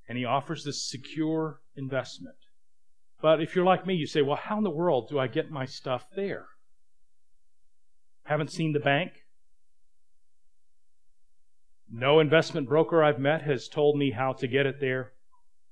And 0.07 0.17
he 0.17 0.25
offers 0.25 0.63
this 0.63 0.87
secure 0.89 1.61
investment. 1.75 2.35
But 3.21 3.41
if 3.41 3.55
you're 3.55 3.65
like 3.65 3.87
me, 3.87 3.93
you 3.93 4.05
say, 4.05 4.21
well, 4.21 4.39
how 4.41 4.57
in 4.57 4.63
the 4.63 4.69
world 4.69 5.07
do 5.09 5.17
I 5.17 5.27
get 5.27 5.49
my 5.49 5.65
stuff 5.65 6.05
there? 6.15 6.47
Haven't 8.23 8.51
seen 8.51 8.73
the 8.73 8.79
bank? 8.79 9.22
No 11.91 12.19
investment 12.19 12.67
broker 12.67 13.03
I've 13.03 13.19
met 13.19 13.43
has 13.43 13.67
told 13.67 13.97
me 13.97 14.11
how 14.11 14.33
to 14.33 14.47
get 14.47 14.65
it 14.65 14.79
there. 14.79 15.13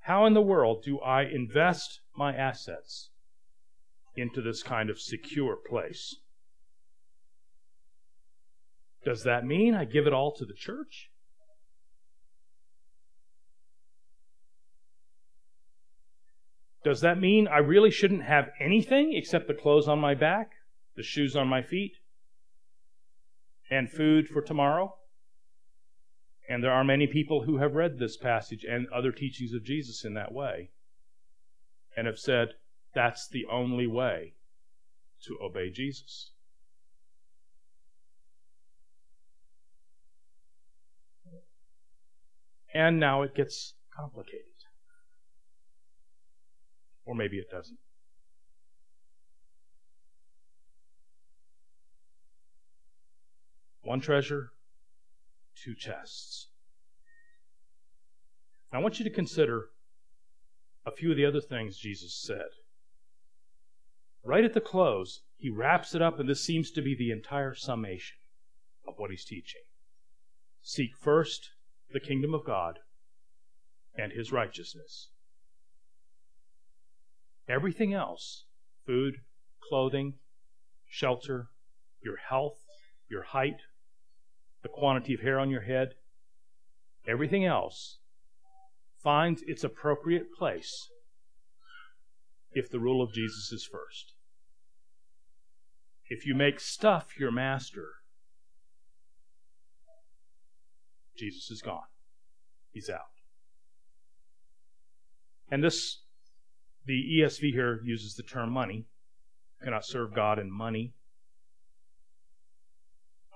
How 0.01 0.25
in 0.25 0.33
the 0.33 0.41
world 0.41 0.83
do 0.83 0.99
I 0.99 1.23
invest 1.23 2.01
my 2.15 2.35
assets 2.35 3.09
into 4.15 4.41
this 4.41 4.63
kind 4.63 4.89
of 4.89 4.99
secure 4.99 5.55
place? 5.55 6.17
Does 9.03 9.23
that 9.23 9.45
mean 9.45 9.73
I 9.73 9.85
give 9.85 10.05
it 10.05 10.13
all 10.13 10.31
to 10.33 10.45
the 10.45 10.53
church? 10.53 11.09
Does 16.83 17.01
that 17.01 17.19
mean 17.19 17.47
I 17.47 17.59
really 17.59 17.91
shouldn't 17.91 18.23
have 18.23 18.49
anything 18.59 19.13
except 19.13 19.47
the 19.47 19.53
clothes 19.53 19.87
on 19.87 19.99
my 19.99 20.15
back, 20.15 20.51
the 20.95 21.03
shoes 21.03 21.35
on 21.35 21.47
my 21.47 21.61
feet, 21.61 21.93
and 23.69 23.89
food 23.89 24.27
for 24.27 24.41
tomorrow? 24.41 24.95
And 26.49 26.63
there 26.63 26.71
are 26.71 26.83
many 26.83 27.07
people 27.07 27.43
who 27.43 27.57
have 27.57 27.75
read 27.75 27.97
this 27.97 28.17
passage 28.17 28.65
and 28.65 28.87
other 28.89 29.11
teachings 29.11 29.53
of 29.53 29.63
Jesus 29.63 30.03
in 30.03 30.13
that 30.15 30.33
way 30.33 30.71
and 31.95 32.07
have 32.07 32.19
said 32.19 32.49
that's 32.93 33.27
the 33.27 33.45
only 33.45 33.87
way 33.87 34.33
to 35.23 35.37
obey 35.41 35.69
Jesus. 35.69 36.31
And 42.73 42.99
now 42.99 43.21
it 43.21 43.35
gets 43.35 43.73
complicated. 43.95 44.45
Or 47.05 47.15
maybe 47.15 47.37
it 47.37 47.49
doesn't. 47.49 47.79
One 53.83 53.99
treasure, 53.99 54.51
two 55.63 55.75
chests. 55.75 56.47
Now, 58.71 58.79
I 58.79 58.81
want 58.81 58.99
you 58.99 59.03
to 59.03 59.11
consider 59.11 59.69
a 60.85 60.91
few 60.91 61.11
of 61.11 61.17
the 61.17 61.25
other 61.25 61.41
things 61.41 61.77
Jesus 61.77 62.15
said. 62.15 62.47
Right 64.23 64.43
at 64.43 64.53
the 64.53 64.61
close, 64.61 65.21
he 65.37 65.49
wraps 65.49 65.95
it 65.95 66.01
up, 66.01 66.19
and 66.19 66.29
this 66.29 66.43
seems 66.43 66.71
to 66.71 66.81
be 66.81 66.95
the 66.95 67.11
entire 67.11 67.53
summation 67.55 68.17
of 68.87 68.95
what 68.97 69.11
he's 69.11 69.25
teaching. 69.25 69.61
Seek 70.61 70.95
first 70.95 71.49
the 71.91 71.99
kingdom 71.99 72.33
of 72.33 72.45
God 72.45 72.79
and 73.95 74.11
his 74.11 74.31
righteousness. 74.31 75.09
Everything 77.49 77.93
else 77.93 78.45
food, 78.85 79.15
clothing, 79.67 80.15
shelter, 80.87 81.49
your 82.03 82.17
health, 82.17 82.59
your 83.09 83.23
height, 83.23 83.61
the 84.63 84.69
quantity 84.69 85.13
of 85.13 85.21
hair 85.21 85.39
on 85.39 85.49
your 85.49 85.61
head 85.61 85.95
everything 87.07 87.45
else 87.45 87.97
finds 89.03 89.41
its 89.43 89.63
appropriate 89.63 90.33
place 90.37 90.89
if 92.51 92.69
the 92.69 92.79
rule 92.79 93.01
of 93.01 93.13
Jesus 93.13 93.51
is 93.51 93.67
first. 93.71 94.13
If 96.09 96.25
you 96.25 96.35
make 96.35 96.59
stuff 96.59 97.17
your 97.17 97.31
master, 97.31 97.87
Jesus 101.17 101.49
is 101.49 101.61
gone. 101.61 101.87
He's 102.71 102.89
out. 102.89 102.99
And 105.49 105.63
this, 105.63 106.01
the 106.85 107.03
ESV 107.19 107.51
here 107.53 107.79
uses 107.83 108.15
the 108.15 108.23
term 108.23 108.51
money. 108.51 108.87
You 109.59 109.65
cannot 109.65 109.85
serve 109.85 110.13
God 110.13 110.37
in 110.37 110.51
money. 110.51 110.93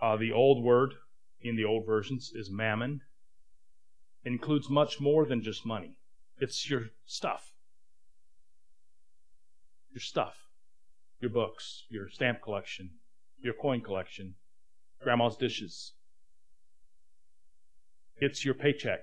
Uh, 0.02 0.18
the 0.18 0.32
old 0.32 0.64
word 0.64 0.94
in 1.48 1.56
the 1.56 1.66
old 1.66 1.86
versions 1.86 2.32
is 2.34 2.50
mammon. 2.50 3.02
Includes 4.24 4.70
much 4.70 5.00
more 5.00 5.26
than 5.26 5.42
just 5.42 5.66
money. 5.66 5.98
It's 6.40 6.70
your 6.70 6.90
stuff. 7.06 7.54
Your 9.92 10.02
stuff. 10.02 10.36
Your 11.22 11.30
books, 11.30 11.86
your 11.90 12.10
stamp 12.10 12.42
collection, 12.42 12.90
your 13.40 13.54
coin 13.54 13.82
collection, 13.82 14.36
grandma's 15.02 15.38
dishes, 15.38 15.94
it's 18.18 18.46
your 18.46 18.54
paycheck. 18.54 19.02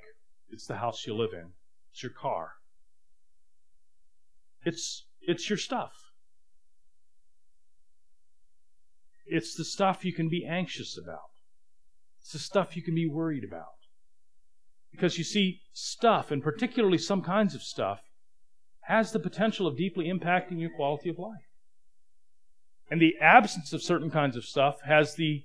It's 0.50 0.66
the 0.66 0.76
house 0.76 1.06
you 1.06 1.14
live 1.14 1.32
in. 1.32 1.50
It's 1.90 2.02
your 2.02 2.12
car. 2.12 2.52
It's 4.64 5.06
it's 5.20 5.48
your 5.50 5.58
stuff. 5.58 5.92
It's 9.26 9.54
the 9.54 9.64
stuff 9.64 10.04
you 10.04 10.12
can 10.12 10.28
be 10.28 10.44
anxious 10.46 10.98
about. 10.98 11.31
It's 12.22 12.32
the 12.32 12.38
stuff 12.38 12.76
you 12.76 12.82
can 12.82 12.94
be 12.94 13.06
worried 13.06 13.44
about. 13.44 13.66
Because 14.90 15.18
you 15.18 15.24
see, 15.24 15.60
stuff, 15.72 16.30
and 16.30 16.42
particularly 16.42 16.98
some 16.98 17.22
kinds 17.22 17.54
of 17.54 17.62
stuff, 17.62 18.00
has 18.82 19.12
the 19.12 19.18
potential 19.18 19.66
of 19.66 19.76
deeply 19.76 20.06
impacting 20.06 20.60
your 20.60 20.70
quality 20.70 21.08
of 21.08 21.18
life. 21.18 21.48
And 22.90 23.00
the 23.00 23.14
absence 23.20 23.72
of 23.72 23.82
certain 23.82 24.10
kinds 24.10 24.36
of 24.36 24.44
stuff 24.44 24.82
has 24.82 25.14
the 25.14 25.44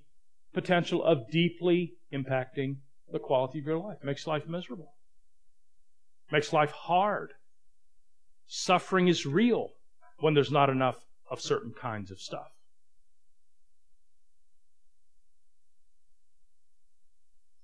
potential 0.53 1.03
of 1.03 1.29
deeply 1.31 1.93
impacting 2.13 2.77
the 3.11 3.19
quality 3.19 3.59
of 3.59 3.65
your 3.65 3.77
life. 3.77 3.97
It 4.01 4.05
makes 4.05 4.27
life 4.27 4.47
miserable. 4.47 4.93
It 6.27 6.33
makes 6.33 6.51
life 6.51 6.71
hard. 6.71 7.33
Suffering 8.47 9.07
is 9.07 9.25
real 9.25 9.69
when 10.19 10.33
there's 10.33 10.51
not 10.51 10.69
enough 10.69 11.05
of 11.29 11.41
certain 11.41 11.73
kinds 11.79 12.11
of 12.11 12.19
stuff. 12.19 12.56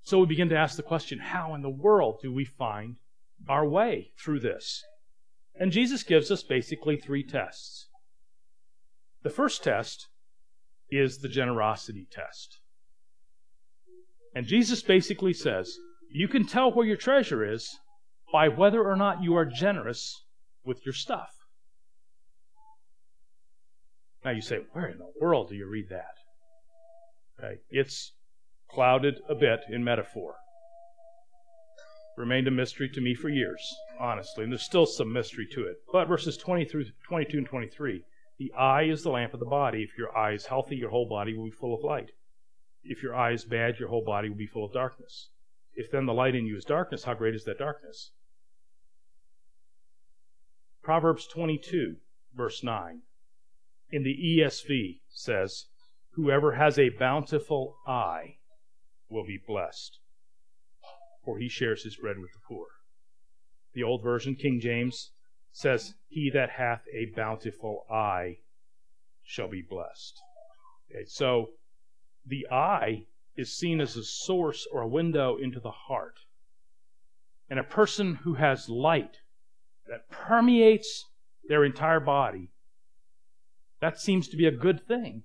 So 0.03 0.19
we 0.19 0.25
begin 0.25 0.49
to 0.49 0.57
ask 0.57 0.75
the 0.75 0.83
question 0.83 1.19
how 1.19 1.55
in 1.55 1.61
the 1.61 1.69
world 1.69 2.19
do 2.21 2.33
we 2.33 2.43
find 2.43 2.97
our 3.47 3.67
way 3.67 4.11
through 4.17 4.41
this? 4.41 4.83
And 5.55 5.71
Jesus 5.71 6.03
gives 6.03 6.29
us 6.29 6.43
basically 6.43 6.97
three 6.97 7.23
tests. 7.23 7.87
The 9.23 9.29
first 9.29 9.63
test 9.63 10.09
is 10.89 11.19
the 11.19 11.29
generosity 11.29 12.07
test. 12.11 12.59
And 14.35 14.45
Jesus 14.45 14.81
basically 14.81 15.33
says, 15.33 15.77
you 16.11 16.27
can 16.27 16.45
tell 16.45 16.71
where 16.71 16.85
your 16.85 16.97
treasure 16.97 17.49
is 17.49 17.79
by 18.31 18.49
whether 18.49 18.83
or 18.83 18.95
not 18.95 19.23
you 19.23 19.35
are 19.35 19.45
generous 19.45 20.25
with 20.65 20.85
your 20.85 20.93
stuff. 20.93 21.29
Now 24.25 24.31
you 24.31 24.41
say, 24.41 24.59
where 24.73 24.87
in 24.87 24.97
the 24.97 25.11
world 25.21 25.49
do 25.49 25.55
you 25.55 25.67
read 25.67 25.89
that? 25.89 26.15
Okay, 27.39 27.61
it's 27.69 28.13
clouded 28.73 29.21
a 29.29 29.35
bit 29.35 29.61
in 29.69 29.83
metaphor. 29.83 30.35
Remained 32.17 32.47
a 32.47 32.51
mystery 32.51 32.89
to 32.89 33.01
me 33.01 33.15
for 33.15 33.29
years, 33.29 33.75
honestly, 33.99 34.43
and 34.43 34.51
there's 34.51 34.63
still 34.63 34.85
some 34.85 35.11
mystery 35.11 35.47
to 35.53 35.63
it. 35.63 35.77
But 35.91 36.07
verses 36.07 36.37
20 36.37 36.65
through 36.65 36.85
22 37.07 37.37
and 37.39 37.47
23 37.47 38.03
the 38.39 38.51
eye 38.53 38.83
is 38.83 39.03
the 39.03 39.11
lamp 39.11 39.33
of 39.33 39.39
the 39.39 39.45
body. 39.45 39.83
If 39.83 39.97
your 39.97 40.15
eye 40.17 40.33
is 40.33 40.47
healthy, 40.47 40.75
your 40.75 40.89
whole 40.89 41.07
body 41.07 41.33
will 41.33 41.45
be 41.45 41.51
full 41.51 41.75
of 41.75 41.83
light. 41.83 42.11
If 42.83 43.03
your 43.03 43.15
eye 43.15 43.31
is 43.31 43.45
bad, 43.45 43.79
your 43.79 43.89
whole 43.89 44.03
body 44.03 44.27
will 44.27 44.35
be 44.35 44.47
full 44.47 44.65
of 44.65 44.73
darkness. 44.73 45.29
If 45.75 45.91
then 45.91 46.05
the 46.05 46.13
light 46.13 46.35
in 46.35 46.45
you 46.45 46.57
is 46.57 46.65
darkness, 46.65 47.03
how 47.03 47.13
great 47.13 47.35
is 47.35 47.45
that 47.45 47.59
darkness? 47.59 48.11
Proverbs 50.81 51.27
22, 51.27 51.97
verse 52.35 52.63
9, 52.63 53.03
in 53.91 54.03
the 54.03 54.17
ESV 54.39 54.99
says, 55.09 55.67
Whoever 56.11 56.53
has 56.53 56.77
a 56.77 56.89
bountiful 56.89 57.77
eye 57.87 58.37
will 59.09 59.25
be 59.25 59.39
blessed, 59.45 59.99
for 61.23 61.37
he 61.37 61.49
shares 61.49 61.83
his 61.83 61.95
bread 61.95 62.19
with 62.19 62.31
the 62.33 62.39
poor. 62.47 62.67
The 63.73 63.83
old 63.83 64.03
version, 64.03 64.35
King 64.35 64.59
James, 64.59 65.11
says, 65.51 65.95
He 66.07 66.29
that 66.31 66.51
hath 66.51 66.83
a 66.93 67.13
bountiful 67.15 67.85
eye 67.89 68.39
shall 69.23 69.47
be 69.47 69.61
blessed. 69.61 70.19
Okay, 70.89 71.05
so 71.05 71.51
the 72.25 72.47
eye 72.51 73.05
is 73.35 73.57
seen 73.57 73.81
as 73.81 73.95
a 73.95 74.03
source 74.03 74.67
or 74.71 74.81
a 74.81 74.87
window 74.87 75.37
into 75.37 75.59
the 75.59 75.71
heart. 75.71 76.19
And 77.49 77.59
a 77.59 77.63
person 77.63 78.15
who 78.15 78.35
has 78.35 78.69
light 78.69 79.17
that 79.87 80.09
permeates 80.09 81.05
their 81.47 81.63
entire 81.63 81.99
body, 81.99 82.49
that 83.79 83.99
seems 83.99 84.27
to 84.29 84.37
be 84.37 84.45
a 84.45 84.51
good 84.51 84.87
thing 84.87 85.23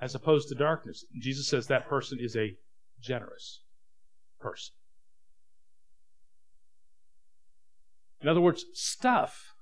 as 0.00 0.14
opposed 0.14 0.48
to 0.48 0.54
darkness. 0.54 1.04
Jesus 1.20 1.46
says 1.46 1.68
that 1.68 1.88
person 1.88 2.18
is 2.20 2.36
a 2.36 2.56
generous 3.02 3.60
person. 4.40 4.74
In 8.20 8.28
other 8.28 8.40
words, 8.40 8.64
stuff, 8.72 9.52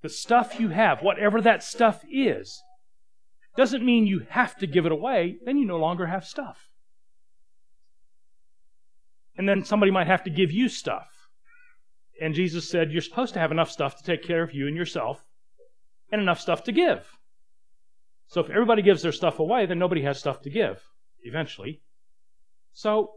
the 0.00 0.08
stuff 0.08 0.58
you 0.58 0.68
have, 0.68 1.02
whatever 1.02 1.40
that 1.42 1.62
stuff 1.62 2.02
is, 2.10 2.62
doesn't 3.56 3.84
mean 3.84 4.06
you 4.06 4.26
have 4.30 4.56
to 4.56 4.66
give 4.66 4.86
it 4.86 4.92
away, 4.92 5.36
then 5.44 5.58
you 5.58 5.66
no 5.66 5.76
longer 5.76 6.06
have 6.06 6.24
stuff. 6.24 6.70
And 9.36 9.48
then 9.48 9.64
somebody 9.64 9.92
might 9.92 10.06
have 10.06 10.24
to 10.24 10.30
give 10.30 10.50
you 10.50 10.68
stuff. 10.68 11.08
And 12.20 12.34
Jesus 12.34 12.68
said, 12.68 12.92
You're 12.92 13.02
supposed 13.02 13.34
to 13.34 13.40
have 13.40 13.50
enough 13.50 13.70
stuff 13.70 13.96
to 13.96 14.02
take 14.02 14.22
care 14.22 14.42
of 14.42 14.54
you 14.54 14.66
and 14.66 14.76
yourself, 14.76 15.24
and 16.10 16.20
enough 16.20 16.40
stuff 16.40 16.64
to 16.64 16.72
give. 16.72 17.06
So 18.28 18.40
if 18.40 18.48
everybody 18.48 18.80
gives 18.80 19.02
their 19.02 19.12
stuff 19.12 19.38
away, 19.38 19.66
then 19.66 19.78
nobody 19.78 20.02
has 20.02 20.18
stuff 20.18 20.40
to 20.42 20.50
give 20.50 20.82
eventually. 21.22 21.82
So, 22.72 23.12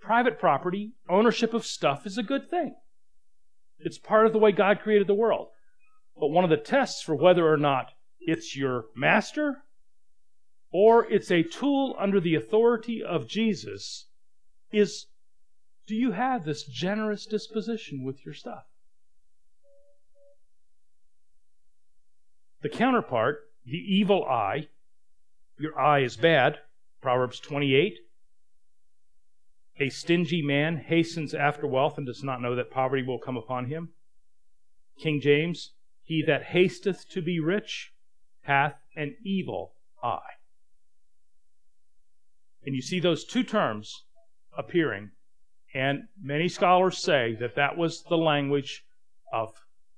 private 0.00 0.38
property, 0.38 0.92
ownership 1.08 1.52
of 1.54 1.66
stuff 1.66 2.06
is 2.06 2.16
a 2.18 2.22
good 2.22 2.48
thing. 2.48 2.76
It's 3.78 3.98
part 3.98 4.26
of 4.26 4.32
the 4.32 4.38
way 4.38 4.52
God 4.52 4.80
created 4.80 5.06
the 5.06 5.14
world. 5.14 5.48
But 6.18 6.28
one 6.28 6.44
of 6.44 6.50
the 6.50 6.56
tests 6.56 7.02
for 7.02 7.14
whether 7.14 7.50
or 7.50 7.56
not 7.56 7.92
it's 8.20 8.56
your 8.56 8.86
master 8.94 9.64
or 10.70 11.10
it's 11.10 11.30
a 11.30 11.42
tool 11.42 11.96
under 11.98 12.20
the 12.20 12.34
authority 12.34 13.02
of 13.02 13.26
Jesus 13.26 14.06
is 14.70 15.06
do 15.86 15.96
you 15.96 16.12
have 16.12 16.44
this 16.44 16.62
generous 16.64 17.26
disposition 17.26 18.04
with 18.04 18.24
your 18.24 18.34
stuff? 18.34 18.64
The 22.62 22.68
counterpart, 22.68 23.50
the 23.64 23.78
evil 23.78 24.24
eye, 24.24 24.68
your 25.58 25.78
eye 25.78 26.00
is 26.00 26.16
bad, 26.16 26.58
Proverbs 27.00 27.40
28. 27.40 27.98
A 29.80 29.88
stingy 29.88 30.42
man 30.42 30.76
hastens 30.76 31.32
after 31.32 31.66
wealth 31.66 31.96
and 31.96 32.06
does 32.06 32.22
not 32.22 32.42
know 32.42 32.54
that 32.54 32.70
poverty 32.70 33.02
will 33.02 33.18
come 33.18 33.38
upon 33.38 33.66
him. 33.66 33.94
King 34.98 35.22
James, 35.22 35.72
he 36.02 36.22
that 36.26 36.44
hasteth 36.44 37.08
to 37.08 37.22
be 37.22 37.40
rich 37.40 37.92
hath 38.42 38.74
an 38.94 39.16
evil 39.24 39.72
eye. 40.02 40.36
And 42.66 42.74
you 42.74 42.82
see 42.82 43.00
those 43.00 43.24
two 43.24 43.42
terms 43.42 44.04
appearing, 44.56 45.12
and 45.72 46.08
many 46.20 46.48
scholars 46.48 46.98
say 46.98 47.34
that 47.40 47.54
that 47.54 47.78
was 47.78 48.02
the 48.02 48.18
language 48.18 48.84
of 49.32 49.54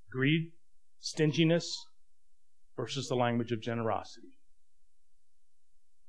greed, 0.08 0.52
stinginess, 1.00 1.86
versus 2.76 3.08
the 3.08 3.16
language 3.16 3.50
of 3.50 3.60
generosity. 3.60 4.38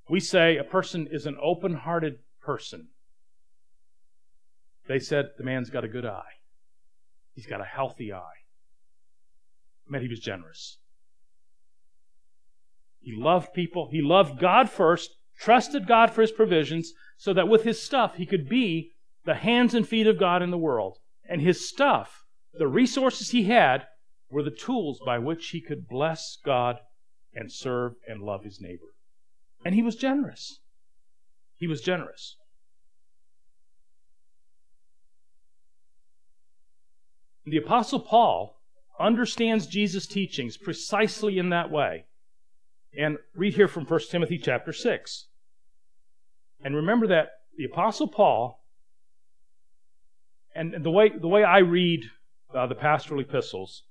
We 0.08 0.20
say 0.20 0.58
a 0.58 0.64
person 0.64 1.08
is 1.10 1.26
an 1.26 1.38
open 1.42 1.74
hearted 1.74 2.20
person. 2.40 2.90
They 4.88 5.00
said 5.00 5.30
the 5.38 5.44
man's 5.44 5.70
got 5.70 5.84
a 5.84 5.90
good 5.90 6.06
eye, 6.06 6.40
he's 7.34 7.48
got 7.48 7.62
a 7.62 7.66
healthy 7.66 8.12
eye. 8.12 8.18
I 9.88 9.92
meant 9.92 10.04
he 10.04 10.10
was 10.10 10.20
generous. 10.20 10.78
He 13.00 13.14
loved 13.14 13.54
people, 13.54 13.90
he 13.92 14.02
loved 14.02 14.40
God 14.40 14.70
first, 14.70 15.16
trusted 15.38 15.88
God 15.88 16.12
for 16.12 16.22
his 16.22 16.32
provisions, 16.32 16.94
so 17.18 17.34
that 17.34 17.48
with 17.48 17.64
his 17.64 17.82
stuff 17.82 18.16
he 18.16 18.26
could 18.26 18.48
be 18.48 18.92
the 19.26 19.36
hands 19.36 19.74
and 19.74 19.88
feet 19.88 20.08
of 20.08 20.20
God 20.20 20.42
in 20.42 20.52
the 20.52 20.58
world. 20.58 21.00
And 21.28 21.42
his 21.42 21.68
stuff, 21.68 22.26
the 22.54 22.68
resources 22.68 23.32
he 23.32 23.44
had, 23.44 23.88
were 24.30 24.44
the 24.44 24.52
tools 24.52 25.00
by 25.06 25.20
which 25.20 25.50
he 25.50 25.62
could 25.62 25.88
bless 25.88 26.38
God 26.44 26.78
and 27.34 27.52
serve 27.52 27.94
and 28.08 28.22
love 28.22 28.44
his 28.44 28.60
neighbor. 28.60 28.96
And 29.66 29.76
he 29.76 29.82
was 29.82 29.96
generous. 29.96 30.60
He 31.58 31.68
was 31.68 31.82
generous. 31.82 32.38
The 37.46 37.58
Apostle 37.58 38.00
Paul 38.00 38.58
understands 39.00 39.68
Jesus' 39.68 40.08
teachings 40.08 40.58
precisely 40.58 41.38
in 41.38 41.50
that 41.50 41.72
way. 41.72 42.06
And 42.98 43.18
read 43.36 43.56
here 43.56 43.68
from 43.68 43.86
1 43.86 44.00
Timothy 44.10 44.38
chapter 44.38 44.72
6. 44.72 45.28
And 46.64 46.76
remember 46.76 47.08
that 47.08 47.30
the 47.58 47.66
Apostle 47.66 48.08
Paul, 48.08 48.64
and 50.56 50.84
the 50.84 50.92
way, 50.92 51.10
the 51.10 51.28
way 51.28 51.44
I 51.44 51.60
read 51.60 52.04
uh, 52.54 52.68
the 52.68 52.76
pastoral 52.76 53.20
epistles 53.20 53.84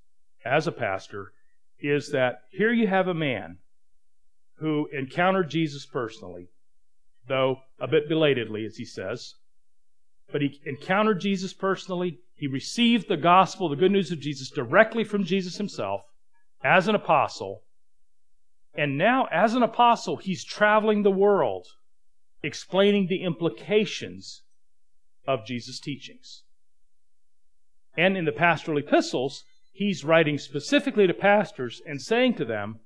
as 0.45 0.67
a 0.67 0.73
pastor, 0.73 1.33
is 1.81 2.11
that 2.11 2.43
here 2.51 2.73
you 2.73 2.87
have 2.87 3.09
a 3.09 3.15
man 3.15 3.59
who 4.55 4.89
encountered 4.93 5.51
Jesus 5.51 5.85
personally, 5.85 6.49
though 7.27 7.59
a 7.81 7.89
bit 7.89 8.09
belatedly, 8.09 8.65
as 8.65 8.77
he 8.77 8.85
says. 8.85 9.35
But 10.31 10.41
he 10.41 10.61
encountered 10.65 11.21
Jesus 11.21 11.53
personally. 11.53 12.21
He 12.43 12.49
received 12.49 13.07
the 13.07 13.17
gospel, 13.17 13.69
the 13.69 13.77
good 13.77 13.93
news 13.93 14.11
of 14.11 14.19
Jesus, 14.19 14.51
directly 14.51 15.05
from 15.05 15.23
Jesus 15.23 15.59
himself 15.59 16.03
as 16.65 16.89
an 16.89 16.97
apostle. 16.97 17.63
And 18.75 18.99
now, 18.99 19.29
as 19.31 19.55
an 19.55 19.63
apostle, 19.63 20.17
he's 20.17 20.43
traveling 20.43 21.05
the 21.05 21.11
world 21.13 21.69
explaining 22.43 23.07
the 23.07 23.23
implications 23.23 24.43
of 25.25 25.47
Jesus' 25.47 25.79
teachings. 25.79 26.43
And 27.97 28.17
in 28.17 28.25
the 28.25 28.33
pastoral 28.33 28.79
epistles, 28.79 29.45
he's 29.73 30.05
writing 30.05 30.37
specifically 30.37 31.07
to 31.07 31.15
pastors 31.15 31.81
and 31.87 32.03
saying 32.03 32.35
to 32.39 32.45
them, 32.45 32.81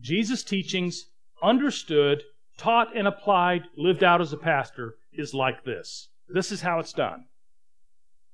Jesus' 0.00 0.42
teachings, 0.42 1.04
understood, 1.40 2.24
taught, 2.56 2.88
and 2.96 3.06
applied, 3.06 3.66
lived 3.76 4.02
out 4.02 4.20
as 4.20 4.32
a 4.32 4.36
pastor, 4.36 4.96
is 5.12 5.32
like 5.32 5.62
this. 5.62 6.08
This 6.28 6.50
is 6.50 6.62
how 6.62 6.80
it's 6.80 6.92
done. 6.92 7.26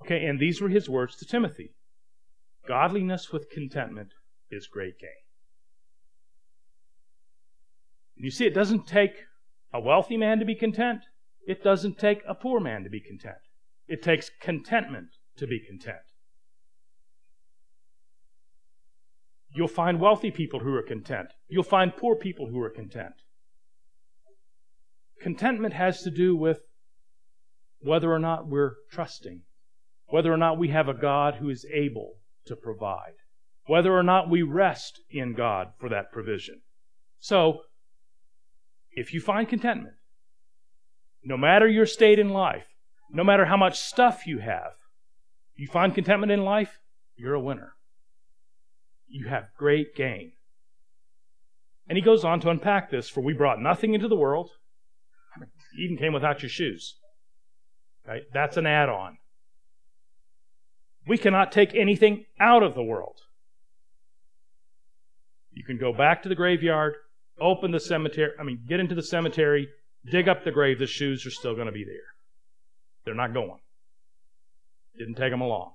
Okay, 0.03 0.25
and 0.25 0.39
these 0.39 0.61
were 0.61 0.69
his 0.69 0.89
words 0.89 1.17
to 1.17 1.27
Timothy 1.27 1.75
Godliness 2.67 3.33
with 3.33 3.51
contentment 3.51 4.13
is 4.51 4.67
great 4.67 4.99
gain. 4.99 5.11
You 8.17 8.31
see, 8.31 8.47
it 8.47 8.55
doesn't 8.55 8.87
take 8.87 9.13
a 9.73 9.81
wealthy 9.81 10.17
man 10.17 10.39
to 10.39 10.45
be 10.45 10.55
content. 10.55 11.01
It 11.47 11.63
doesn't 11.63 11.99
take 11.99 12.23
a 12.29 12.35
poor 12.35 12.61
man 12.61 12.85
to 12.85 12.91
be 12.91 13.01
content. 13.01 13.39
It 13.87 14.03
takes 14.03 14.31
contentment 14.41 15.09
to 15.37 15.47
be 15.47 15.61
content. 15.61 15.99
You'll 19.55 19.69
find 19.69 20.01
wealthy 20.01 20.31
people 20.31 20.61
who 20.61 20.75
are 20.75 20.83
content. 20.83 21.29
You'll 21.49 21.63
find 21.63 21.97
poor 21.97 22.17
people 22.17 22.49
who 22.49 22.61
are 22.61 22.71
content. 22.71 23.15
Contentment 25.21 25.75
has 25.75 26.03
to 26.03 26.11
do 26.11 26.37
with 26.37 26.61
whether 27.81 28.13
or 28.13 28.19
not 28.19 28.49
we're 28.49 28.75
trusting, 28.91 29.43
whether 30.09 30.33
or 30.33 30.37
not 30.37 30.59
we 30.59 30.69
have 30.69 30.89
a 30.89 30.95
God 30.95 31.37
who 31.37 31.49
is 31.51 31.67
able 31.73 32.15
to 32.47 32.57
provide, 32.57 33.15
whether 33.67 33.93
or 33.97 34.03
not 34.03 34.31
we 34.31 34.43
rest 34.43 35.01
in 35.11 35.35
God 35.35 35.69
for 35.79 35.89
that 35.89 36.11
provision. 36.11 36.63
So, 37.21 37.61
if 38.91 39.13
you 39.13 39.21
find 39.21 39.49
contentment, 39.49 39.95
no 41.23 41.37
matter 41.37 41.69
your 41.69 41.87
state 41.87 42.19
in 42.19 42.31
life, 42.31 42.67
no 43.11 43.23
matter 43.23 43.45
how 43.45 43.57
much 43.57 43.79
stuff 43.79 44.27
you 44.27 44.39
have, 44.39 44.73
you 45.57 45.67
find 45.67 45.95
contentment 45.95 46.33
in 46.33 46.45
life, 46.45 46.79
you're 47.17 47.35
a 47.35 47.41
winner. 47.41 47.75
You 49.09 49.29
have 49.29 49.49
great 49.57 49.95
gain. 49.95 50.33
And 51.89 51.97
he 51.97 52.03
goes 52.03 52.25
on 52.25 52.41
to 52.41 52.51
unpack 52.51 52.91
this 52.91 53.09
for 53.09 53.23
we 53.23 53.33
brought 53.33 53.61
nothing 53.61 53.95
into 53.95 54.09
the 54.09 54.17
world, 54.17 54.51
even 55.79 55.97
came 55.97 56.13
without 56.13 56.43
your 56.43 56.51
shoes. 56.51 56.97
Right? 58.07 58.23
That's 58.33 58.57
an 58.57 58.67
add 58.67 58.89
on. 58.89 59.19
We 61.09 61.17
cannot 61.17 61.53
take 61.53 61.75
anything 61.75 62.27
out 62.39 62.63
of 62.63 62.75
the 62.75 62.83
world. 62.83 63.23
You 65.55 65.65
can 65.65 65.79
go 65.79 65.91
back 65.91 66.23
to 66.23 66.29
the 66.29 66.35
graveyard, 66.35 66.97
open 67.41 67.71
the 67.71 67.81
cemetery, 67.81 68.33
I 68.39 68.43
mean, 68.43 68.61
get 68.69 68.79
into 68.79 68.95
the 68.95 69.03
cemetery, 69.03 69.71
dig 70.05 70.29
up 70.29 70.45
the 70.45 70.53
grave, 70.53 70.79
the 70.79 70.87
shoes 70.87 71.25
are 71.25 71.31
still 71.31 71.55
going 71.55 71.67
to 71.67 71.73
be 71.73 71.85
there. 71.85 72.13
They're 73.05 73.15
not 73.15 73.33
going. 73.33 73.59
Didn't 74.99 75.15
take 75.15 75.31
them 75.31 75.41
along. 75.41 75.73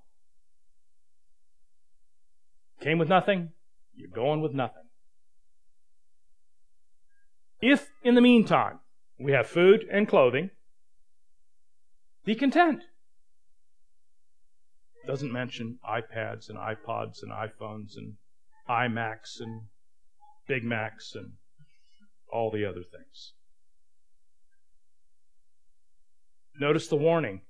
Came 2.80 3.00
with 3.00 3.10
nothing, 3.10 3.54
you're 3.96 4.10
going 4.10 4.42
with 4.42 4.54
nothing. 4.54 4.84
If, 7.60 7.90
in 8.04 8.14
the 8.14 8.22
meantime, 8.22 8.82
we 9.18 9.32
have 9.32 9.48
food 9.48 9.88
and 9.92 10.08
clothing, 10.08 10.52
be 12.24 12.36
content. 12.36 12.84
Doesn't 15.14 15.32
mention 15.32 15.78
iPads 15.88 16.50
and 16.50 16.58
iPods 16.58 17.22
and 17.22 17.32
iPhones 17.32 17.98
and 17.98 18.16
iMacs 18.68 19.40
and 19.40 19.62
Big 20.48 20.64
Macs 20.64 21.14
and 21.14 21.34
all 22.32 22.50
the 22.50 22.66
other 22.66 22.82
things. 22.82 23.34
Notice 26.60 26.88
the 26.88 26.96
warning. 26.96 27.42